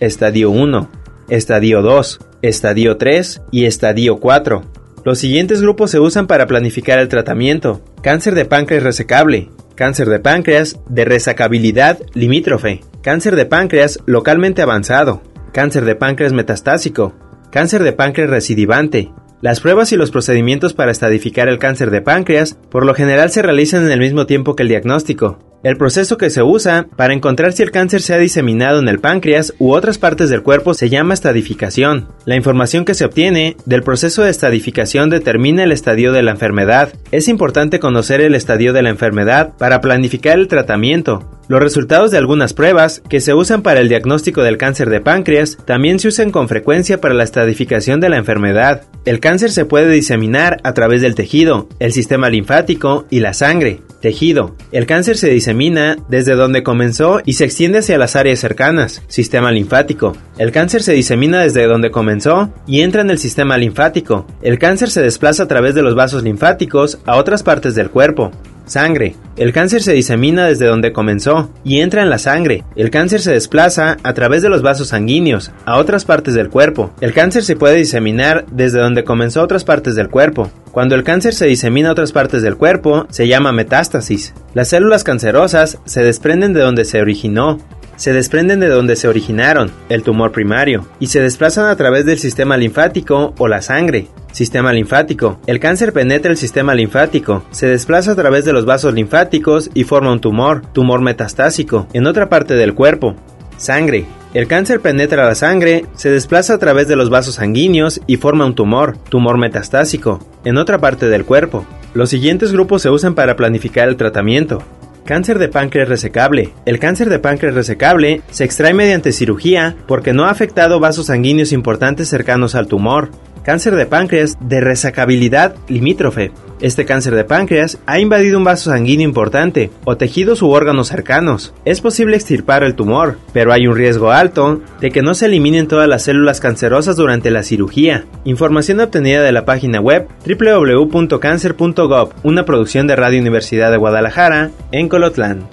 Estadio 0.00 0.50
1, 0.50 0.90
Estadio 1.28 1.82
2, 1.82 2.20
Estadio 2.42 2.96
3 2.98 3.42
y 3.50 3.64
Estadio 3.64 4.18
4. 4.18 4.62
Los 5.04 5.18
siguientes 5.18 5.60
grupos 5.60 5.90
se 5.90 5.98
usan 5.98 6.28
para 6.28 6.46
planificar 6.46 7.00
el 7.00 7.08
tratamiento. 7.08 7.82
Cáncer 8.00 8.36
de 8.36 8.44
páncreas 8.44 8.84
resecable, 8.84 9.50
cáncer 9.74 10.08
de 10.08 10.20
páncreas 10.20 10.78
de 10.88 11.04
resacabilidad 11.04 11.98
limítrofe, 12.14 12.82
cáncer 13.02 13.34
de 13.34 13.44
páncreas 13.44 13.98
localmente 14.06 14.62
avanzado, 14.62 15.20
cáncer 15.52 15.84
de 15.84 15.96
páncreas 15.96 16.32
metastásico, 16.32 17.14
cáncer 17.50 17.82
de 17.82 17.92
páncreas 17.92 18.30
recidivante, 18.30 19.10
las 19.42 19.60
pruebas 19.60 19.92
y 19.92 19.96
los 19.96 20.12
procedimientos 20.12 20.74
para 20.74 20.92
estadificar 20.92 21.48
el 21.48 21.58
cáncer 21.58 21.90
de 21.90 22.02
páncreas 22.02 22.56
por 22.70 22.86
lo 22.86 22.94
general 22.94 23.30
se 23.30 23.42
realizan 23.42 23.84
en 23.84 23.92
el 23.92 23.98
mismo 24.00 24.26
tiempo 24.26 24.56
que 24.56 24.62
el 24.62 24.68
diagnóstico. 24.68 25.38
El 25.62 25.76
proceso 25.76 26.16
que 26.16 26.30
se 26.30 26.42
usa 26.42 26.86
para 26.96 27.14
encontrar 27.14 27.52
si 27.52 27.62
el 27.62 27.70
cáncer 27.70 28.02
se 28.02 28.14
ha 28.14 28.18
diseminado 28.18 28.78
en 28.78 28.88
el 28.88 29.00
páncreas 29.00 29.54
u 29.58 29.72
otras 29.72 29.98
partes 29.98 30.30
del 30.30 30.42
cuerpo 30.42 30.74
se 30.74 30.88
llama 30.88 31.14
estadificación. 31.14 32.08
La 32.24 32.36
información 32.36 32.84
que 32.84 32.94
se 32.94 33.04
obtiene 33.04 33.56
del 33.64 33.82
proceso 33.82 34.22
de 34.22 34.30
estadificación 34.30 35.10
determina 35.10 35.64
el 35.64 35.72
estadio 35.72 36.12
de 36.12 36.22
la 36.22 36.32
enfermedad. 36.32 36.92
Es 37.10 37.28
importante 37.28 37.80
conocer 37.80 38.20
el 38.20 38.34
estadio 38.34 38.72
de 38.72 38.82
la 38.82 38.90
enfermedad 38.90 39.54
para 39.58 39.80
planificar 39.80 40.38
el 40.38 40.48
tratamiento. 40.48 41.35
Los 41.48 41.60
resultados 41.60 42.10
de 42.10 42.18
algunas 42.18 42.54
pruebas 42.54 43.02
que 43.08 43.20
se 43.20 43.32
usan 43.32 43.62
para 43.62 43.78
el 43.78 43.88
diagnóstico 43.88 44.42
del 44.42 44.58
cáncer 44.58 44.90
de 44.90 45.00
páncreas 45.00 45.58
también 45.64 46.00
se 46.00 46.08
usan 46.08 46.32
con 46.32 46.48
frecuencia 46.48 47.00
para 47.00 47.14
la 47.14 47.22
estratificación 47.22 48.00
de 48.00 48.08
la 48.08 48.16
enfermedad. 48.16 48.82
El 49.04 49.20
cáncer 49.20 49.52
se 49.52 49.64
puede 49.64 49.88
diseminar 49.92 50.56
a 50.64 50.74
través 50.74 51.02
del 51.02 51.14
tejido, 51.14 51.68
el 51.78 51.92
sistema 51.92 52.30
linfático 52.30 53.06
y 53.10 53.20
la 53.20 53.32
sangre. 53.32 53.80
Tejido. 54.02 54.56
El 54.72 54.86
cáncer 54.86 55.16
se 55.16 55.30
disemina 55.30 55.96
desde 56.08 56.34
donde 56.34 56.64
comenzó 56.64 57.20
y 57.24 57.34
se 57.34 57.44
extiende 57.44 57.78
hacia 57.78 57.96
las 57.96 58.16
áreas 58.16 58.40
cercanas. 58.40 59.02
Sistema 59.06 59.52
linfático. 59.52 60.16
El 60.38 60.50
cáncer 60.50 60.82
se 60.82 60.94
disemina 60.94 61.42
desde 61.42 61.66
donde 61.66 61.92
comenzó 61.92 62.52
y 62.66 62.80
entra 62.80 63.02
en 63.02 63.10
el 63.10 63.18
sistema 63.18 63.56
linfático. 63.56 64.26
El 64.42 64.58
cáncer 64.58 64.90
se 64.90 65.02
desplaza 65.02 65.44
a 65.44 65.48
través 65.48 65.76
de 65.76 65.82
los 65.82 65.94
vasos 65.94 66.24
linfáticos 66.24 66.98
a 67.06 67.16
otras 67.16 67.44
partes 67.44 67.76
del 67.76 67.90
cuerpo. 67.90 68.32
Sangre. 68.66 69.16
El 69.36 69.52
cáncer 69.52 69.82
se 69.82 69.92
disemina 69.92 70.46
desde 70.46 70.66
donde 70.66 70.92
comenzó 70.92 71.50
y 71.64 71.80
entra 71.80 72.02
en 72.02 72.10
la 72.10 72.18
sangre. 72.18 72.64
El 72.74 72.90
cáncer 72.90 73.20
se 73.20 73.32
desplaza 73.32 73.96
a 74.02 74.12
través 74.12 74.42
de 74.42 74.48
los 74.48 74.62
vasos 74.62 74.88
sanguíneos 74.88 75.52
a 75.64 75.78
otras 75.78 76.04
partes 76.04 76.34
del 76.34 76.50
cuerpo. 76.50 76.90
El 77.00 77.12
cáncer 77.12 77.44
se 77.44 77.56
puede 77.56 77.76
diseminar 77.76 78.44
desde 78.50 78.80
donde 78.80 79.04
comenzó 79.04 79.40
a 79.40 79.44
otras 79.44 79.64
partes 79.64 79.94
del 79.94 80.08
cuerpo. 80.08 80.50
Cuando 80.72 80.94
el 80.94 81.04
cáncer 81.04 81.34
se 81.34 81.46
disemina 81.46 81.88
a 81.88 81.92
otras 81.92 82.12
partes 82.12 82.42
del 82.42 82.56
cuerpo, 82.56 83.06
se 83.08 83.28
llama 83.28 83.52
metástasis. 83.52 84.34
Las 84.52 84.68
células 84.68 85.04
cancerosas 85.04 85.78
se 85.84 86.02
desprenden 86.02 86.52
de 86.52 86.60
donde 86.60 86.84
se 86.84 87.00
originó 87.00 87.58
se 87.96 88.12
desprenden 88.12 88.60
de 88.60 88.68
donde 88.68 88.96
se 88.96 89.08
originaron, 89.08 89.70
el 89.88 90.02
tumor 90.02 90.32
primario, 90.32 90.86
y 91.00 91.08
se 91.08 91.20
desplazan 91.20 91.66
a 91.66 91.76
través 91.76 92.06
del 92.06 92.18
sistema 92.18 92.56
linfático 92.56 93.34
o 93.38 93.48
la 93.48 93.62
sangre. 93.62 94.08
Sistema 94.32 94.72
linfático. 94.72 95.40
El 95.46 95.60
cáncer 95.60 95.92
penetra 95.92 96.30
el 96.30 96.36
sistema 96.36 96.74
linfático, 96.74 97.44
se 97.50 97.66
desplaza 97.66 98.12
a 98.12 98.16
través 98.16 98.44
de 98.44 98.52
los 98.52 98.66
vasos 98.66 98.94
linfáticos 98.94 99.70
y 99.74 99.84
forma 99.84 100.12
un 100.12 100.20
tumor, 100.20 100.62
tumor 100.72 101.00
metastásico, 101.00 101.88
en 101.92 102.06
otra 102.06 102.28
parte 102.28 102.54
del 102.54 102.74
cuerpo. 102.74 103.16
Sangre. 103.56 104.04
El 104.34 104.48
cáncer 104.48 104.80
penetra 104.80 105.24
la 105.24 105.34
sangre, 105.34 105.86
se 105.94 106.10
desplaza 106.10 106.52
a 106.54 106.58
través 106.58 106.88
de 106.88 106.96
los 106.96 107.08
vasos 107.08 107.36
sanguíneos 107.36 108.02
y 108.06 108.16
forma 108.16 108.44
un 108.44 108.54
tumor, 108.54 108.98
tumor 109.08 109.38
metastásico, 109.38 110.20
en 110.44 110.58
otra 110.58 110.78
parte 110.78 111.08
del 111.08 111.24
cuerpo. 111.24 111.64
Los 111.94 112.10
siguientes 112.10 112.52
grupos 112.52 112.82
se 112.82 112.90
usan 112.90 113.14
para 113.14 113.36
planificar 113.36 113.88
el 113.88 113.96
tratamiento. 113.96 114.62
Cáncer 115.06 115.38
de 115.38 115.48
páncreas 115.48 115.88
resecable. 115.88 116.52
El 116.64 116.80
cáncer 116.80 117.08
de 117.10 117.20
páncreas 117.20 117.54
resecable 117.54 118.22
se 118.32 118.42
extrae 118.42 118.74
mediante 118.74 119.12
cirugía 119.12 119.76
porque 119.86 120.12
no 120.12 120.24
ha 120.24 120.30
afectado 120.30 120.80
vasos 120.80 121.06
sanguíneos 121.06 121.52
importantes 121.52 122.08
cercanos 122.08 122.56
al 122.56 122.66
tumor 122.66 123.10
cáncer 123.46 123.76
de 123.76 123.86
páncreas 123.86 124.36
de 124.40 124.60
resacabilidad 124.60 125.54
limítrofe. 125.68 126.32
Este 126.60 126.84
cáncer 126.84 127.14
de 127.14 127.22
páncreas 127.22 127.78
ha 127.86 128.00
invadido 128.00 128.38
un 128.38 128.42
vaso 128.42 128.70
sanguíneo 128.70 129.06
importante 129.06 129.70
o 129.84 129.96
tejidos 129.96 130.42
u 130.42 130.50
órganos 130.50 130.88
cercanos. 130.88 131.54
Es 131.64 131.80
posible 131.80 132.16
extirpar 132.16 132.64
el 132.64 132.74
tumor, 132.74 133.18
pero 133.32 133.52
hay 133.52 133.68
un 133.68 133.76
riesgo 133.76 134.10
alto 134.10 134.62
de 134.80 134.90
que 134.90 135.00
no 135.00 135.14
se 135.14 135.26
eliminen 135.26 135.68
todas 135.68 135.88
las 135.88 136.02
células 136.02 136.40
cancerosas 136.40 136.96
durante 136.96 137.30
la 137.30 137.44
cirugía. 137.44 138.04
Información 138.24 138.80
obtenida 138.80 139.22
de 139.22 139.30
la 139.30 139.44
página 139.44 139.80
web 139.80 140.08
www.cancer.gov, 140.26 142.14
una 142.24 142.44
producción 142.44 142.88
de 142.88 142.96
Radio 142.96 143.20
Universidad 143.20 143.70
de 143.70 143.76
Guadalajara, 143.76 144.50
en 144.72 144.88
Colotlán. 144.88 145.46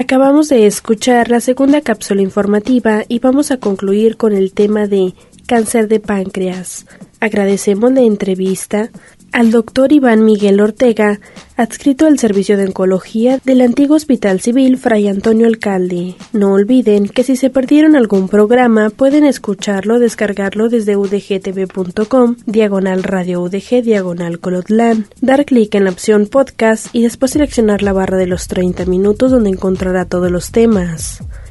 Acabamos 0.00 0.48
de 0.48 0.66
escuchar 0.66 1.28
la 1.28 1.40
segunda 1.40 1.82
cápsula 1.82 2.22
informativa 2.22 3.04
y 3.06 3.18
vamos 3.18 3.50
a 3.50 3.58
concluir 3.58 4.16
con 4.16 4.32
el 4.32 4.54
tema 4.54 4.86
de 4.86 5.12
cáncer 5.44 5.88
de 5.88 6.00
páncreas. 6.00 6.86
Agradecemos 7.20 7.92
la 7.92 8.00
entrevista 8.00 8.88
al 9.32 9.50
doctor 9.50 9.92
Iván 9.92 10.24
Miguel 10.24 10.60
Ortega, 10.60 11.20
adscrito 11.56 12.06
al 12.06 12.18
Servicio 12.18 12.56
de 12.56 12.64
Oncología 12.64 13.38
del 13.44 13.60
antiguo 13.60 13.96
Hospital 13.96 14.40
Civil 14.40 14.78
Fray 14.78 15.08
Antonio 15.08 15.46
Alcalde. 15.46 16.16
No 16.32 16.52
olviden 16.52 17.08
que 17.08 17.22
si 17.22 17.36
se 17.36 17.50
perdieron 17.50 17.96
algún 17.96 18.28
programa 18.28 18.90
pueden 18.90 19.24
escucharlo 19.24 19.98
descargarlo 19.98 20.68
desde 20.68 20.96
udgtv.com, 20.96 22.36
diagonal 22.46 23.02
radio 23.02 23.42
udg, 23.42 23.82
diagonal 23.82 24.40
colotlan, 24.40 25.06
dar 25.20 25.44
clic 25.44 25.74
en 25.74 25.84
la 25.84 25.90
opción 25.90 26.26
podcast 26.26 26.86
y 26.92 27.02
después 27.02 27.32
seleccionar 27.32 27.82
la 27.82 27.92
barra 27.92 28.16
de 28.16 28.26
los 28.26 28.48
30 28.48 28.86
minutos 28.86 29.30
donde 29.30 29.50
encontrará 29.50 30.04
todos 30.04 30.30
los 30.30 30.50
temas. 30.50 31.22